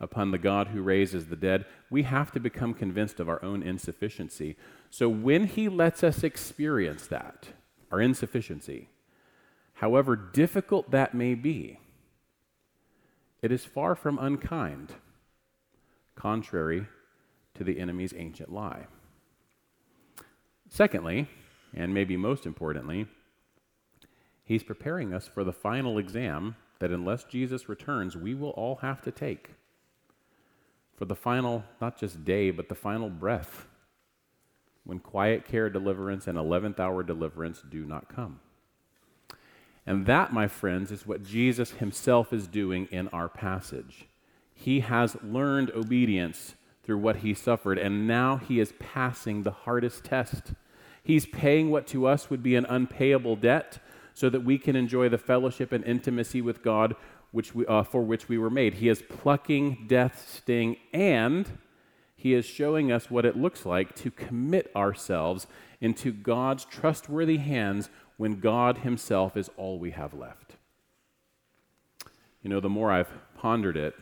upon 0.00 0.30
the 0.30 0.38
God 0.38 0.68
who 0.68 0.82
raises 0.82 1.26
the 1.26 1.36
dead, 1.36 1.64
we 1.90 2.02
have 2.02 2.32
to 2.32 2.40
become 2.40 2.74
convinced 2.74 3.20
of 3.20 3.28
our 3.28 3.42
own 3.44 3.62
insufficiency. 3.62 4.56
So 4.90 5.08
when 5.08 5.46
He 5.46 5.68
lets 5.68 6.04
us 6.04 6.22
experience 6.22 7.06
that, 7.06 7.48
our 7.90 8.00
insufficiency, 8.00 8.88
however 9.74 10.16
difficult 10.16 10.90
that 10.90 11.14
may 11.14 11.34
be, 11.34 11.78
it 13.42 13.52
is 13.52 13.64
far 13.64 13.94
from 13.94 14.18
unkind, 14.18 14.94
contrary 16.16 16.86
to 17.54 17.64
the 17.64 17.78
enemy's 17.78 18.14
ancient 18.16 18.52
lie. 18.52 18.86
Secondly, 20.68 21.28
and 21.74 21.92
maybe 21.92 22.16
most 22.16 22.46
importantly, 22.46 23.06
He's 24.44 24.62
preparing 24.62 25.14
us 25.14 25.26
for 25.26 25.42
the 25.42 25.52
final 25.52 25.96
exam 25.98 26.56
that, 26.78 26.90
unless 26.90 27.24
Jesus 27.24 27.68
returns, 27.68 28.14
we 28.14 28.34
will 28.34 28.50
all 28.50 28.76
have 28.76 29.00
to 29.02 29.10
take. 29.10 29.50
For 30.96 31.06
the 31.06 31.14
final, 31.14 31.64
not 31.80 31.98
just 31.98 32.24
day, 32.24 32.50
but 32.50 32.68
the 32.68 32.74
final 32.74 33.08
breath, 33.08 33.66
when 34.84 34.98
quiet 34.98 35.46
care 35.46 35.70
deliverance 35.70 36.26
and 36.26 36.36
11th 36.36 36.78
hour 36.78 37.02
deliverance 37.02 37.62
do 37.68 37.86
not 37.86 38.08
come. 38.14 38.40
And 39.86 40.06
that, 40.06 40.32
my 40.32 40.48
friends, 40.48 40.90
is 40.90 41.06
what 41.06 41.22
Jesus 41.22 41.72
himself 41.72 42.32
is 42.32 42.46
doing 42.46 42.88
in 42.90 43.08
our 43.08 43.28
passage. 43.28 44.06
He 44.54 44.80
has 44.80 45.16
learned 45.22 45.70
obedience 45.72 46.54
through 46.82 46.98
what 46.98 47.16
he 47.16 47.34
suffered, 47.34 47.78
and 47.78 48.06
now 48.06 48.36
he 48.36 48.60
is 48.60 48.72
passing 48.78 49.42
the 49.42 49.50
hardest 49.50 50.04
test. 50.04 50.52
He's 51.02 51.26
paying 51.26 51.70
what 51.70 51.86
to 51.88 52.06
us 52.06 52.30
would 52.30 52.42
be 52.42 52.56
an 52.56 52.66
unpayable 52.66 53.36
debt 53.36 53.78
so 54.14 54.30
that 54.30 54.44
we 54.44 54.58
can 54.58 54.76
enjoy 54.76 55.08
the 55.08 55.18
fellowship 55.18 55.72
and 55.72 55.84
intimacy 55.84 56.40
with 56.40 56.62
God 56.62 56.94
which 57.34 57.52
we, 57.52 57.66
uh, 57.66 57.82
for 57.82 58.00
which 58.02 58.28
we 58.28 58.38
were 58.38 58.48
made. 58.48 58.74
He 58.74 58.88
is 58.88 59.02
plucking 59.02 59.86
death's 59.88 60.36
sting, 60.36 60.76
and 60.92 61.58
He 62.14 62.32
is 62.32 62.46
showing 62.46 62.92
us 62.92 63.10
what 63.10 63.26
it 63.26 63.36
looks 63.36 63.66
like 63.66 63.94
to 63.96 64.10
commit 64.12 64.70
ourselves 64.76 65.48
into 65.80 66.12
God's 66.12 66.64
trustworthy 66.64 67.38
hands 67.38 67.90
when 68.16 68.40
God 68.40 68.78
Himself 68.78 69.36
is 69.36 69.50
all 69.56 69.78
we 69.78 69.90
have 69.92 70.14
left. 70.14 70.56
You 72.42 72.50
know, 72.50 72.60
the 72.60 72.68
more 72.68 72.90
I've 72.90 73.12
pondered 73.36 73.76
it, 73.76 73.94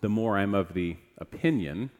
the 0.00 0.08
more 0.08 0.38
I'm 0.38 0.54
of 0.54 0.74
the 0.74 0.96
opinion 1.18 1.90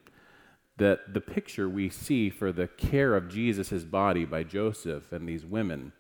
that 0.78 1.14
the 1.14 1.20
picture 1.20 1.68
we 1.68 1.88
see 1.88 2.30
for 2.30 2.50
the 2.50 2.66
care 2.66 3.14
of 3.14 3.28
Jesus' 3.28 3.84
body 3.84 4.24
by 4.24 4.42
Joseph 4.42 5.12
and 5.12 5.28
these 5.28 5.44
women 5.44 5.92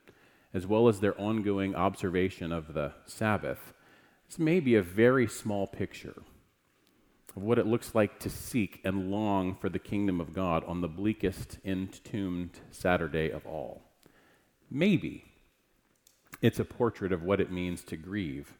as 0.54 0.66
well 0.66 0.88
as 0.88 1.00
their 1.00 1.18
ongoing 1.20 1.74
observation 1.74 2.52
of 2.52 2.74
the 2.74 2.92
Sabbath, 3.06 3.72
this 4.28 4.38
may 4.38 4.60
be 4.60 4.74
a 4.74 4.82
very 4.82 5.26
small 5.26 5.66
picture 5.66 6.22
of 7.34 7.42
what 7.42 7.58
it 7.58 7.66
looks 7.66 7.94
like 7.94 8.18
to 8.20 8.28
seek 8.28 8.80
and 8.84 9.10
long 9.10 9.54
for 9.54 9.68
the 9.68 9.78
kingdom 9.78 10.20
of 10.20 10.34
God 10.34 10.62
on 10.64 10.80
the 10.80 10.88
bleakest 10.88 11.58
entombed 11.64 12.60
Saturday 12.70 13.30
of 13.30 13.46
all. 13.46 13.82
Maybe 14.74 15.24
it's 16.40 16.58
a 16.58 16.64
portrait 16.64 17.12
of 17.12 17.22
what 17.22 17.40
it 17.40 17.52
means 17.52 17.84
to 17.84 17.96
grieve 17.96 18.54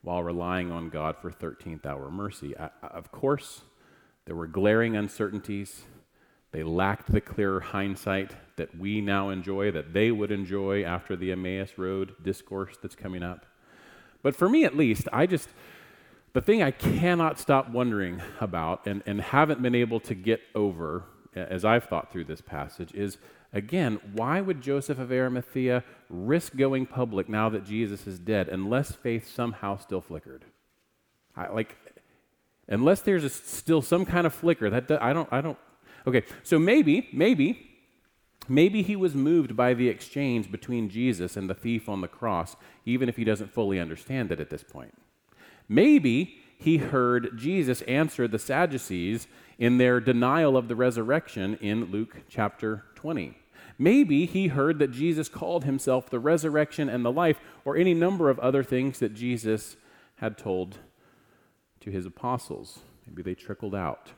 while 0.00 0.22
relying 0.22 0.72
on 0.72 0.88
God 0.88 1.16
for 1.18 1.30
13th 1.30 1.84
hour 1.84 2.10
mercy. 2.10 2.56
I, 2.58 2.70
of 2.82 3.12
course, 3.12 3.60
there 4.24 4.34
were 4.34 4.46
glaring 4.46 4.96
uncertainties. 4.96 5.82
They 6.52 6.62
lacked 6.62 7.12
the 7.12 7.20
clear 7.20 7.60
hindsight 7.60 8.32
that 8.56 8.78
we 8.78 9.02
now 9.02 9.28
enjoy, 9.28 9.70
that 9.72 9.92
they 9.92 10.10
would 10.10 10.32
enjoy 10.32 10.84
after 10.84 11.16
the 11.16 11.32
Emmaus 11.32 11.76
Road 11.76 12.14
discourse 12.22 12.76
that's 12.80 12.96
coming 12.96 13.22
up. 13.22 13.44
But 14.22 14.34
for 14.34 14.48
me, 14.48 14.64
at 14.64 14.74
least, 14.74 15.06
I 15.12 15.26
just, 15.26 15.50
the 16.32 16.40
thing 16.40 16.62
I 16.62 16.70
cannot 16.70 17.38
stop 17.38 17.68
wondering 17.68 18.22
about 18.40 18.86
and, 18.86 19.02
and 19.04 19.20
haven't 19.20 19.60
been 19.60 19.74
able 19.74 20.00
to 20.00 20.14
get 20.14 20.40
over 20.54 21.04
as 21.34 21.64
I've 21.64 21.84
thought 21.84 22.10
through 22.10 22.24
this 22.24 22.40
passage 22.40 22.92
is 22.94 23.18
again, 23.52 24.00
why 24.12 24.40
would 24.40 24.60
Joseph 24.62 24.98
of 24.98 25.12
Arimathea 25.12 25.84
risk 26.08 26.56
going 26.56 26.86
public 26.86 27.28
now 27.28 27.48
that 27.48 27.64
Jesus 27.64 28.06
is 28.06 28.18
dead 28.18 28.48
unless 28.48 28.92
faith 28.92 29.28
somehow 29.28 29.76
still 29.76 30.00
flickered? 30.00 30.44
I, 31.36 31.48
like, 31.48 31.76
unless 32.68 33.00
there's 33.00 33.24
a, 33.24 33.30
still 33.30 33.82
some 33.82 34.04
kind 34.04 34.26
of 34.26 34.34
flicker, 34.34 34.70
that, 34.70 34.90
I 35.02 35.12
don't, 35.12 35.28
I 35.32 35.40
don't. 35.40 35.58
Okay, 36.06 36.24
so 36.42 36.58
maybe, 36.58 37.08
maybe 37.12 37.72
Maybe 38.48 38.82
he 38.82 38.96
was 38.96 39.14
moved 39.14 39.56
by 39.56 39.74
the 39.74 39.88
exchange 39.88 40.50
between 40.50 40.88
Jesus 40.88 41.36
and 41.36 41.48
the 41.48 41.54
thief 41.54 41.88
on 41.88 42.00
the 42.00 42.08
cross, 42.08 42.56
even 42.84 43.08
if 43.08 43.16
he 43.16 43.24
doesn't 43.24 43.52
fully 43.52 43.78
understand 43.78 44.32
it 44.32 44.40
at 44.40 44.50
this 44.50 44.64
point. 44.64 44.94
Maybe 45.68 46.40
he 46.58 46.78
heard 46.78 47.38
Jesus 47.38 47.82
answer 47.82 48.26
the 48.26 48.38
Sadducees 48.38 49.28
in 49.62 49.78
their 49.78 50.00
denial 50.00 50.56
of 50.56 50.66
the 50.66 50.74
resurrection 50.74 51.56
in 51.60 51.84
Luke 51.84 52.22
chapter 52.28 52.82
20. 52.96 53.38
Maybe 53.78 54.26
he 54.26 54.48
heard 54.48 54.80
that 54.80 54.90
Jesus 54.90 55.28
called 55.28 55.62
himself 55.62 56.10
the 56.10 56.18
resurrection 56.18 56.88
and 56.88 57.04
the 57.04 57.12
life, 57.12 57.38
or 57.64 57.76
any 57.76 57.94
number 57.94 58.28
of 58.28 58.40
other 58.40 58.64
things 58.64 58.98
that 58.98 59.14
Jesus 59.14 59.76
had 60.16 60.36
told 60.36 60.78
to 61.78 61.92
his 61.92 62.06
apostles. 62.06 62.80
Maybe 63.06 63.22
they 63.22 63.36
trickled 63.36 63.72
out. 63.72 64.10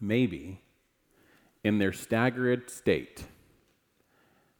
Maybe 0.00 0.62
in 1.62 1.78
their 1.78 1.92
staggered 1.92 2.70
state, 2.70 3.22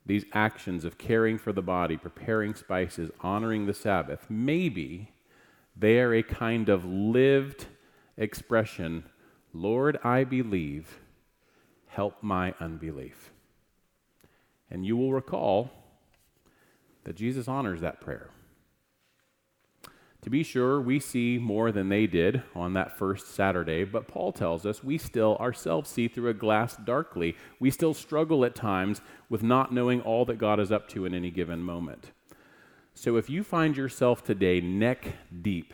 these 0.07 0.25
actions 0.33 0.85
of 0.85 0.99
caring 0.99 1.37
for 1.37 1.53
the 1.53 1.63
body, 1.63 1.97
preparing 1.97 2.55
spices, 2.55 3.11
honoring 3.23 3.67
the 3.67 3.75
Sabbath, 3.75 4.27
maybe 4.31 5.11
they 5.77 5.99
are 5.99 6.15
a 6.15 6.23
kind 6.23 6.69
of 6.69 6.85
lived 6.85 7.67
expression 8.17 9.03
Lord, 9.53 9.99
I 10.05 10.25
believe, 10.25 11.01
help 11.87 12.23
my 12.23 12.55
unbelief. 12.61 13.33
And 14.71 14.85
you 14.85 14.97
will 14.97 15.13
recall 15.13 15.71
that 17.05 17.17
Jesus 17.17 17.49
honors 17.49 17.81
that 17.81 18.01
prayer. 18.01 18.31
To 20.23 20.31
be 20.31 20.43
sure, 20.43 20.81
we 20.81 20.99
see 20.99 21.39
more 21.39 21.71
than 21.73 21.89
they 21.89 22.07
did 22.07 22.43
on 22.55 22.75
that 22.75 22.99
first 22.99 23.29
Saturday, 23.29 23.85
but 23.85 24.09
Paul 24.09 24.33
tells 24.33 24.67
us 24.67 24.85
we 24.85 24.99
still 24.99 25.37
ourselves 25.37 25.89
see 25.89 26.09
through 26.09 26.29
a 26.29 26.35
glass 26.35 26.77
darkly. 26.77 27.37
We 27.61 27.71
still 27.71 27.95
struggle 27.95 28.45
at 28.45 28.55
times 28.55 29.01
with 29.31 29.43
not 29.43 29.73
knowing 29.73 30.01
all 30.01 30.25
that 30.27 30.39
God 30.39 30.59
is 30.61 30.73
up 30.73 30.89
to 30.91 31.07
in 31.07 31.15
any 31.15 31.31
given 31.31 31.63
moment. 31.63 32.11
So 32.95 33.17
if 33.17 33.31
you 33.31 33.45
find 33.45 33.77
yourself 33.77 34.25
today 34.25 34.61
neck 34.61 35.07
deep 35.41 35.73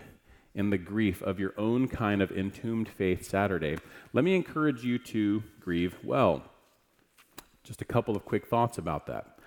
in 0.55 0.71
the 0.71 0.79
grief 0.79 1.21
of 1.23 1.41
your 1.41 1.53
own 1.59 1.89
kind 1.89 2.23
of 2.23 2.31
entombed 2.31 2.89
faith 2.89 3.29
Saturday, 3.29 3.77
let 4.13 4.25
me 4.25 4.35
encourage 4.35 4.85
you 4.85 4.99
to 4.99 5.43
grieve 5.61 5.97
well. 6.05 6.45
Just 7.65 7.83
a 7.83 7.85
couple 7.85 8.15
of 8.15 8.25
quick 8.25 8.47
thoughts 8.47 8.79
about 8.79 9.07
that. 9.07 9.39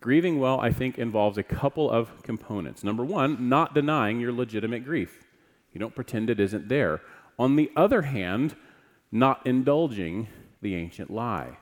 Grieving 0.00 0.38
well, 0.38 0.60
I 0.60 0.70
think, 0.70 0.98
involves 0.98 1.36
a 1.36 1.42
couple 1.42 1.90
of 1.90 2.22
components. 2.22 2.84
Number 2.84 3.04
one, 3.04 3.48
not 3.48 3.74
denying 3.74 4.20
your 4.20 4.32
legitimate 4.32 4.84
grief. 4.84 5.24
You 5.72 5.80
don't 5.80 5.94
pretend 5.94 6.30
it 6.30 6.40
isn't 6.40 6.68
there. 6.68 7.00
On 7.38 7.56
the 7.56 7.70
other 7.76 8.02
hand, 8.02 8.54
not 9.10 9.46
indulging 9.46 10.28
the 10.62 10.74
ancient 10.74 11.10
lie. 11.10 11.58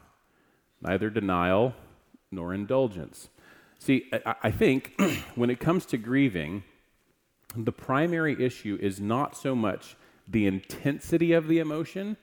Neither 0.81 1.11
denial 1.11 1.75
nor 2.31 2.53
indulgence. 2.53 3.29
See, 3.79 4.11
I, 4.13 4.35
I 4.45 4.51
think 4.51 4.95
when 5.35 5.51
it 5.51 5.61
comes 5.61 5.87
to 5.87 5.97
grieving, 5.97 6.65
the 7.57 7.73
primary 7.73 8.43
issue 8.43 8.79
is 8.81 9.01
not 9.01 9.37
so 9.37 9.55
much 9.55 9.97
the 10.27 10.47
intensity 10.47 11.33
of 11.33 11.49
the 11.49 11.59
emotion 11.59 12.17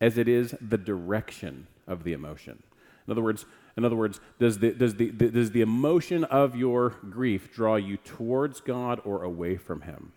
as 0.00 0.18
it 0.18 0.28
is 0.28 0.54
the 0.60 0.78
direction 0.78 1.66
of 1.86 2.04
the 2.04 2.12
emotion. 2.12 2.62
In 3.06 3.12
other 3.12 3.22
words, 3.22 3.46
in 3.76 3.84
other 3.84 3.96
words, 3.96 4.20
does 4.38 4.58
the, 4.58 4.72
does, 4.72 4.94
the, 4.94 5.10
the, 5.10 5.30
does 5.30 5.50
the 5.50 5.60
emotion 5.60 6.24
of 6.24 6.56
your 6.56 6.90
grief 7.10 7.52
draw 7.52 7.76
you 7.76 7.98
towards 7.98 8.60
God 8.60 9.00
or 9.04 9.22
away 9.22 9.56
from 9.56 9.82
Him? 9.82 10.12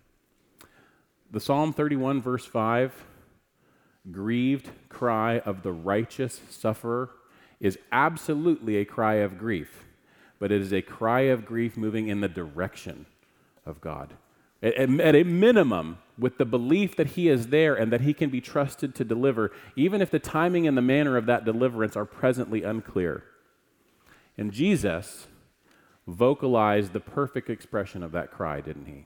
The 1.32 1.40
Psalm 1.40 1.74
31, 1.74 2.22
verse 2.22 2.46
5, 2.46 3.06
grieved 4.12 4.70
cry 4.88 5.40
of 5.40 5.62
the 5.62 5.74
righteous 5.74 6.42
sufferer, 6.50 7.12
is 7.60 7.78
absolutely 7.92 8.78
a 8.78 8.86
cry 8.86 9.16
of 9.16 9.38
grief, 9.38 9.84
but 10.40 10.52
it 10.52 10.62
is 10.62 10.74
a 10.74 10.82
cry 10.82 11.22
of 11.22 11.46
grief 11.46 11.76
moving 11.76 12.08
in 12.08 12.22
the 12.22 12.30
direction 12.30 13.06
of 13.66 13.82
God. 13.82 14.14
At, 14.62 15.16
a 15.16 15.24
minimum, 15.24 16.00
with 16.18 16.38
the 16.38 16.46
belief 16.46 16.98
that 16.98 17.12
He 17.12 17.30
is 17.30 17.48
there 17.48 17.76
and 17.76 17.94
that 17.94 18.02
He 18.02 18.14
can 18.14 18.30
be 18.30 18.42
trusted 18.42 18.94
to 18.96 19.06
deliver, 19.06 19.52
even 19.76 20.02
if 20.02 20.12
the 20.12 20.20
timing 20.20 20.68
and 20.68 20.78
the 20.78 20.82
manner 20.82 21.16
of 21.16 21.26
that 21.28 21.46
deliverance 21.46 21.96
are 21.96 22.06
presently 22.06 22.64
unclear. 22.64 23.24
And 24.38 24.52
Jesus 24.52 25.28
vocalized 26.08 26.94
the 26.94 27.00
perfect 27.00 27.50
expression 27.50 28.04
of 28.04 28.12
that 28.12 28.32
cry, 28.32 28.62
didn't 28.62 28.86
he? 28.86 29.06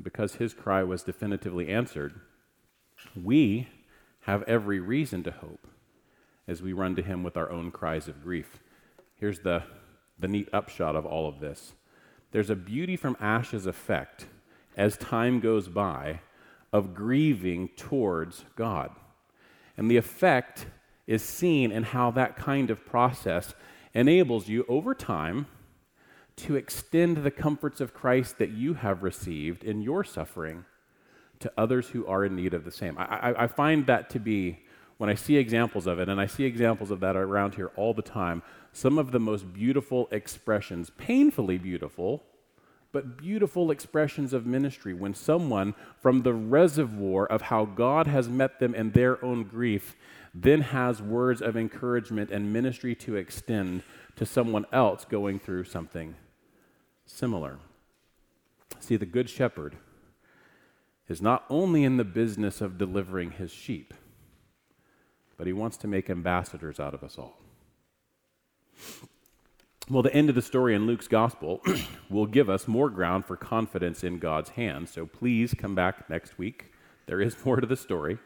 Because 0.00 0.36
his 0.36 0.54
cry 0.54 0.82
was 0.82 1.02
definitively 1.02 1.68
answered, 1.68 2.20
we 3.20 3.68
have 4.22 4.42
every 4.44 4.78
reason 4.78 5.22
to 5.24 5.30
hope 5.30 5.66
as 6.46 6.62
we 6.62 6.72
run 6.72 6.94
to 6.96 7.02
him 7.02 7.22
with 7.22 7.36
our 7.36 7.50
own 7.50 7.70
cries 7.70 8.08
of 8.08 8.22
grief. 8.22 8.60
Here's 9.16 9.40
the, 9.40 9.64
the 10.18 10.28
neat 10.28 10.48
upshot 10.52 10.94
of 10.94 11.06
all 11.06 11.28
of 11.28 11.40
this 11.40 11.72
there's 12.30 12.50
a 12.50 12.56
beauty 12.56 12.96
from 12.96 13.16
ashes 13.20 13.66
effect 13.66 14.26
as 14.76 14.96
time 14.96 15.40
goes 15.40 15.68
by 15.68 16.20
of 16.72 16.94
grieving 16.94 17.68
towards 17.76 18.44
God. 18.56 18.90
And 19.76 19.90
the 19.90 19.96
effect 19.96 20.66
is 21.06 21.22
seen 21.22 21.72
in 21.72 21.82
how 21.82 22.10
that 22.12 22.36
kind 22.36 22.70
of 22.70 22.84
process 22.84 23.54
enables 23.94 24.48
you 24.48 24.64
over 24.68 24.94
time 24.94 25.46
to 26.36 26.54
extend 26.54 27.18
the 27.18 27.30
comforts 27.30 27.80
of 27.80 27.94
Christ 27.94 28.38
that 28.38 28.50
you 28.50 28.74
have 28.74 29.02
received 29.02 29.64
in 29.64 29.82
your 29.82 30.04
suffering 30.04 30.64
to 31.40 31.52
others 31.56 31.88
who 31.88 32.06
are 32.06 32.24
in 32.24 32.36
need 32.36 32.54
of 32.54 32.64
the 32.64 32.70
same. 32.70 32.96
I, 32.98 33.04
I, 33.04 33.44
I, 33.44 33.46
find 33.46 33.86
that 33.86 34.10
to 34.10 34.18
be, 34.18 34.60
when 34.98 35.08
I 35.08 35.14
see 35.14 35.36
examples 35.36 35.86
of 35.86 35.98
it, 35.98 36.08
and 36.08 36.20
I 36.20 36.26
see 36.26 36.44
examples 36.44 36.90
of 36.90 37.00
that 37.00 37.16
around 37.16 37.54
here 37.54 37.70
all 37.76 37.94
the 37.94 38.02
time, 38.02 38.42
some 38.72 38.98
of 38.98 39.12
the 39.12 39.20
most 39.20 39.52
beautiful 39.52 40.08
expressions, 40.10 40.90
painfully 40.98 41.56
beautiful, 41.56 42.24
but 42.92 43.16
beautiful 43.16 43.70
expressions 43.70 44.32
of 44.32 44.46
ministry 44.46 44.94
when 44.94 45.14
someone 45.14 45.74
from 46.00 46.22
the 46.22 46.32
reservoir 46.32 47.26
of 47.26 47.42
how 47.42 47.64
God 47.64 48.06
has 48.06 48.28
met 48.28 48.60
them 48.60 48.74
in 48.74 48.90
their 48.90 49.22
own 49.24 49.44
grief 49.44 49.94
then 50.34 50.60
has 50.60 51.02
words 51.02 51.42
of 51.42 51.56
encouragement 51.56 52.30
and 52.30 52.52
ministry 52.52 52.94
to 52.94 53.16
extend 53.16 53.82
to 54.16 54.26
someone 54.26 54.66
else 54.72 55.04
going 55.04 55.38
through 55.38 55.64
something 55.64 56.14
similar. 57.06 57.58
See, 58.80 58.96
the 58.96 59.06
Good 59.06 59.28
Shepherd 59.30 59.76
is 61.08 61.22
not 61.22 61.44
only 61.48 61.84
in 61.84 61.96
the 61.96 62.04
business 62.04 62.60
of 62.60 62.78
delivering 62.78 63.32
his 63.32 63.50
sheep, 63.50 63.94
but 65.38 65.46
he 65.46 65.52
wants 65.54 65.78
to 65.78 65.86
make 65.86 66.10
ambassadors 66.10 66.78
out 66.78 66.92
of 66.92 67.02
us 67.02 67.16
all. 67.16 67.38
Well, 69.88 70.02
the 70.02 70.12
end 70.12 70.28
of 70.28 70.34
the 70.34 70.42
story 70.42 70.74
in 70.74 70.86
Luke's 70.86 71.08
gospel 71.08 71.62
will 72.10 72.26
give 72.26 72.50
us 72.50 72.68
more 72.68 72.90
ground 72.90 73.24
for 73.24 73.36
confidence 73.36 74.04
in 74.04 74.18
God's 74.18 74.50
hand. 74.50 74.88
So 74.90 75.06
please 75.06 75.54
come 75.56 75.74
back 75.74 76.10
next 76.10 76.36
week. 76.36 76.72
There 77.06 77.22
is 77.22 77.36
more 77.44 77.56
to 77.56 77.66
the 77.66 77.76
story. 77.76 78.18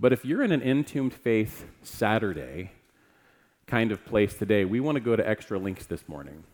But 0.00 0.12
if 0.12 0.24
you're 0.24 0.42
in 0.42 0.50
an 0.50 0.62
entombed 0.62 1.12
faith 1.12 1.66
Saturday 1.82 2.72
kind 3.66 3.92
of 3.92 4.06
place 4.06 4.34
today, 4.34 4.64
we 4.64 4.80
want 4.80 4.96
to 4.96 5.00
go 5.00 5.16
to 5.16 5.28
extra 5.28 5.58
links 5.58 5.84
this 5.84 6.08
morning 6.08 6.44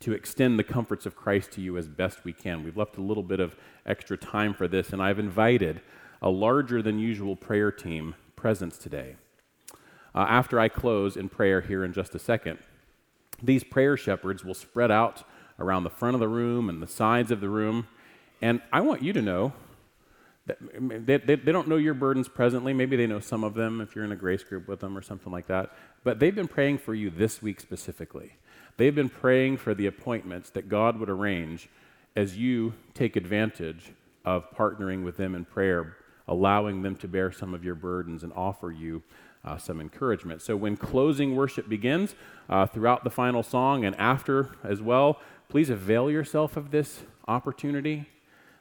to 0.00 0.12
extend 0.12 0.58
the 0.58 0.64
comforts 0.64 1.06
of 1.06 1.14
Christ 1.14 1.52
to 1.52 1.60
you 1.60 1.76
as 1.76 1.88
best 1.88 2.24
we 2.24 2.32
can. 2.32 2.64
We've 2.64 2.76
left 2.76 2.96
a 2.96 3.02
little 3.02 3.22
bit 3.22 3.40
of 3.40 3.54
extra 3.84 4.16
time 4.16 4.54
for 4.54 4.66
this, 4.66 4.92
and 4.92 5.02
I've 5.02 5.18
invited 5.18 5.82
a 6.22 6.30
larger 6.30 6.82
than 6.82 6.98
usual 6.98 7.36
prayer 7.36 7.70
team 7.70 8.14
presence 8.38 8.78
today. 8.78 9.16
Uh, 10.14 10.26
after 10.28 10.58
I 10.58 10.68
close 10.68 11.16
in 11.16 11.28
prayer 11.28 11.60
here 11.60 11.84
in 11.84 11.92
just 11.92 12.14
a 12.14 12.18
second, 12.18 12.58
these 13.42 13.64
prayer 13.64 13.96
shepherds 13.96 14.44
will 14.44 14.54
spread 14.54 14.90
out 14.90 15.24
around 15.58 15.82
the 15.84 15.90
front 15.90 16.14
of 16.14 16.20
the 16.20 16.28
room 16.28 16.68
and 16.68 16.80
the 16.80 16.86
sides 16.86 17.30
of 17.30 17.40
the 17.40 17.48
room. 17.48 17.86
And 18.40 18.62
I 18.72 18.80
want 18.80 19.02
you 19.02 19.12
to 19.12 19.22
know 19.22 19.52
They, 20.46 21.18
they, 21.18 21.36
they, 21.36 21.52
don't 21.52 21.68
know 21.68 21.76
your 21.76 21.94
burdens 21.94 22.28
presently. 22.28 22.72
Maybe 22.72 22.96
they 22.96 23.06
know 23.06 23.20
some 23.20 23.44
of 23.44 23.54
them 23.54 23.82
if 23.82 23.94
you're 23.94 24.04
in 24.04 24.12
a 24.12 24.16
grace 24.16 24.42
group 24.42 24.66
with 24.66 24.80
them 24.80 24.96
or 24.96 25.02
something 25.02 25.32
like 25.32 25.46
that. 25.48 25.72
But 26.04 26.20
they've 26.20 26.34
been 26.34 26.48
praying 26.48 26.78
for 26.78 26.94
you 26.94 27.10
this 27.10 27.42
week 27.42 27.60
specifically. 27.60 28.32
They've 28.78 28.94
been 28.94 29.10
praying 29.10 29.58
for 29.58 29.74
the 29.74 29.86
appointments 29.86 30.50
that 30.50 30.68
God 30.68 30.98
would 30.98 31.10
arrange 31.10 31.68
as 32.16 32.38
you 32.38 32.72
take 32.94 33.14
advantage 33.16 33.92
of 34.24 34.50
partnering 34.56 35.04
with 35.04 35.16
them 35.16 35.34
in 35.34 35.44
prayer, 35.44 35.96
allowing 36.28 36.82
them 36.82 36.94
to 36.96 37.08
bear 37.08 37.32
some 37.32 37.54
of 37.54 37.64
your 37.64 37.74
burdens 37.74 38.22
and 38.22 38.32
offer 38.34 38.70
you 38.70 39.02
uh, 39.44 39.56
some 39.56 39.80
encouragement. 39.80 40.42
So 40.42 40.56
when 40.56 40.76
closing 40.76 41.34
worship 41.34 41.68
begins, 41.68 42.14
uh, 42.48 42.66
throughout 42.66 43.04
the 43.04 43.10
final 43.10 43.42
song 43.42 43.84
and 43.84 43.94
after 43.96 44.50
as 44.64 44.80
well, 44.80 45.20
please 45.48 45.70
avail 45.70 46.10
yourself 46.10 46.56
of 46.56 46.70
this 46.70 47.00
opportunity. 47.26 48.06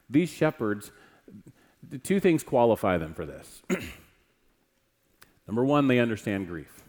These 0.09 0.29
shepherds, 0.29 0.91
two 2.03 2.19
things 2.19 2.43
qualify 2.43 2.97
them 2.97 3.13
for 3.13 3.25
this. 3.25 3.61
number 5.47 5.63
one, 5.63 5.87
they 5.87 5.99
understand 5.99 6.47
grief. 6.47 6.83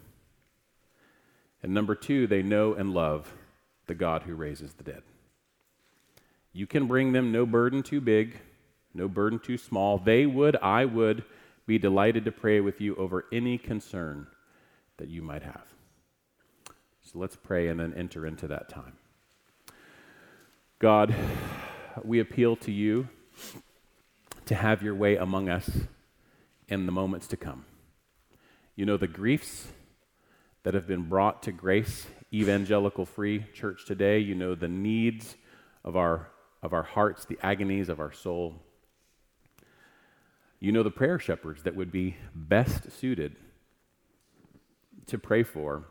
And 1.61 1.73
number 1.73 1.95
two, 1.95 2.27
they 2.27 2.41
know 2.41 2.73
and 2.73 2.93
love 2.93 3.33
the 3.87 3.95
God 3.95 4.23
who 4.23 4.35
raises 4.35 4.73
the 4.73 4.83
dead. 4.83 5.03
You 6.53 6.67
can 6.67 6.87
bring 6.87 7.11
them 7.11 7.31
no 7.31 7.45
burden 7.45 7.83
too 7.83 8.01
big, 8.01 8.39
no 8.93 9.07
burden 9.07 9.39
too 9.39 9.57
small. 9.57 9.97
They 9.97 10.25
would, 10.25 10.55
I 10.57 10.85
would, 10.85 11.23
be 11.65 11.77
delighted 11.77 12.25
to 12.25 12.31
pray 12.31 12.59
with 12.59 12.81
you 12.81 12.95
over 12.95 13.25
any 13.31 13.57
concern 13.57 14.25
that 14.97 15.07
you 15.07 15.21
might 15.21 15.43
have. 15.43 15.65
So 17.01 17.19
let's 17.19 17.35
pray 17.35 17.67
and 17.67 17.79
then 17.79 17.93
enter 17.95 18.25
into 18.25 18.47
that 18.47 18.69
time. 18.69 18.93
God, 20.79 21.13
we 22.03 22.19
appeal 22.19 22.55
to 22.57 22.71
you 22.71 23.07
to 24.45 24.55
have 24.55 24.81
your 24.81 24.95
way 24.95 25.15
among 25.15 25.47
us 25.47 25.69
in 26.67 26.85
the 26.85 26.91
moments 26.91 27.27
to 27.27 27.37
come. 27.37 27.65
You 28.75 28.85
know 28.85 28.97
the 28.97 29.07
griefs 29.07 29.67
that 30.63 30.73
have 30.73 30.87
been 30.87 31.03
brought 31.03 31.43
to 31.43 31.51
Grace 31.51 32.07
Evangelical 32.33 33.05
Free 33.05 33.45
Church 33.53 33.85
today. 33.85 34.19
You 34.19 34.35
know 34.35 34.55
the 34.55 34.67
needs 34.67 35.35
of 35.83 35.95
our, 35.95 36.29
of 36.63 36.73
our 36.73 36.83
hearts, 36.83 37.25
the 37.25 37.37
agonies 37.43 37.89
of 37.89 37.99
our 37.99 38.11
soul. 38.11 38.55
You 40.59 40.71
know 40.71 40.83
the 40.83 40.91
prayer 40.91 41.19
shepherds 41.19 41.63
that 41.63 41.75
would 41.75 41.91
be 41.91 42.17
best 42.35 42.91
suited 42.91 43.37
to 45.07 45.17
pray 45.17 45.43
for 45.43 45.85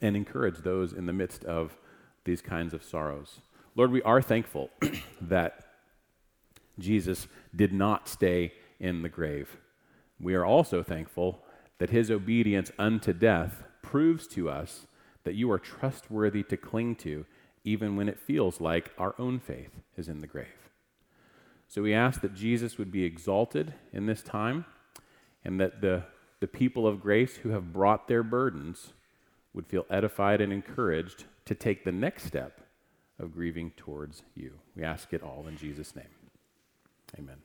and 0.00 0.16
encourage 0.16 0.58
those 0.58 0.92
in 0.92 1.06
the 1.06 1.12
midst 1.12 1.44
of 1.44 1.76
these 2.24 2.40
kinds 2.40 2.72
of 2.72 2.84
sorrows. 2.84 3.40
Lord, 3.74 3.90
we 3.90 4.02
are 4.02 4.22
thankful 4.22 4.70
that 5.20 5.64
Jesus 6.78 7.26
did 7.54 7.72
not 7.72 8.08
stay 8.08 8.52
in 8.78 9.02
the 9.02 9.08
grave. 9.08 9.56
We 10.20 10.34
are 10.34 10.44
also 10.44 10.82
thankful 10.82 11.42
that 11.78 11.90
his 11.90 12.10
obedience 12.10 12.70
unto 12.78 13.12
death 13.12 13.64
proves 13.82 14.26
to 14.28 14.48
us 14.48 14.86
that 15.24 15.34
you 15.34 15.50
are 15.50 15.58
trustworthy 15.58 16.42
to 16.44 16.56
cling 16.56 16.96
to, 16.96 17.26
even 17.64 17.96
when 17.96 18.08
it 18.08 18.18
feels 18.18 18.60
like 18.60 18.92
our 18.98 19.14
own 19.18 19.38
faith 19.38 19.70
is 19.96 20.08
in 20.08 20.20
the 20.20 20.26
grave. 20.26 20.61
So 21.72 21.80
we 21.80 21.94
ask 21.94 22.20
that 22.20 22.34
Jesus 22.34 22.76
would 22.76 22.92
be 22.92 23.02
exalted 23.02 23.72
in 23.94 24.04
this 24.04 24.22
time 24.22 24.66
and 25.42 25.58
that 25.58 25.80
the, 25.80 26.02
the 26.38 26.46
people 26.46 26.86
of 26.86 27.00
grace 27.00 27.36
who 27.36 27.48
have 27.48 27.72
brought 27.72 28.08
their 28.08 28.22
burdens 28.22 28.92
would 29.54 29.66
feel 29.66 29.86
edified 29.88 30.42
and 30.42 30.52
encouraged 30.52 31.24
to 31.46 31.54
take 31.54 31.82
the 31.82 31.90
next 31.90 32.24
step 32.24 32.60
of 33.18 33.32
grieving 33.32 33.72
towards 33.74 34.22
you. 34.34 34.58
We 34.76 34.84
ask 34.84 35.14
it 35.14 35.22
all 35.22 35.46
in 35.48 35.56
Jesus' 35.56 35.96
name. 35.96 36.04
Amen. 37.18 37.38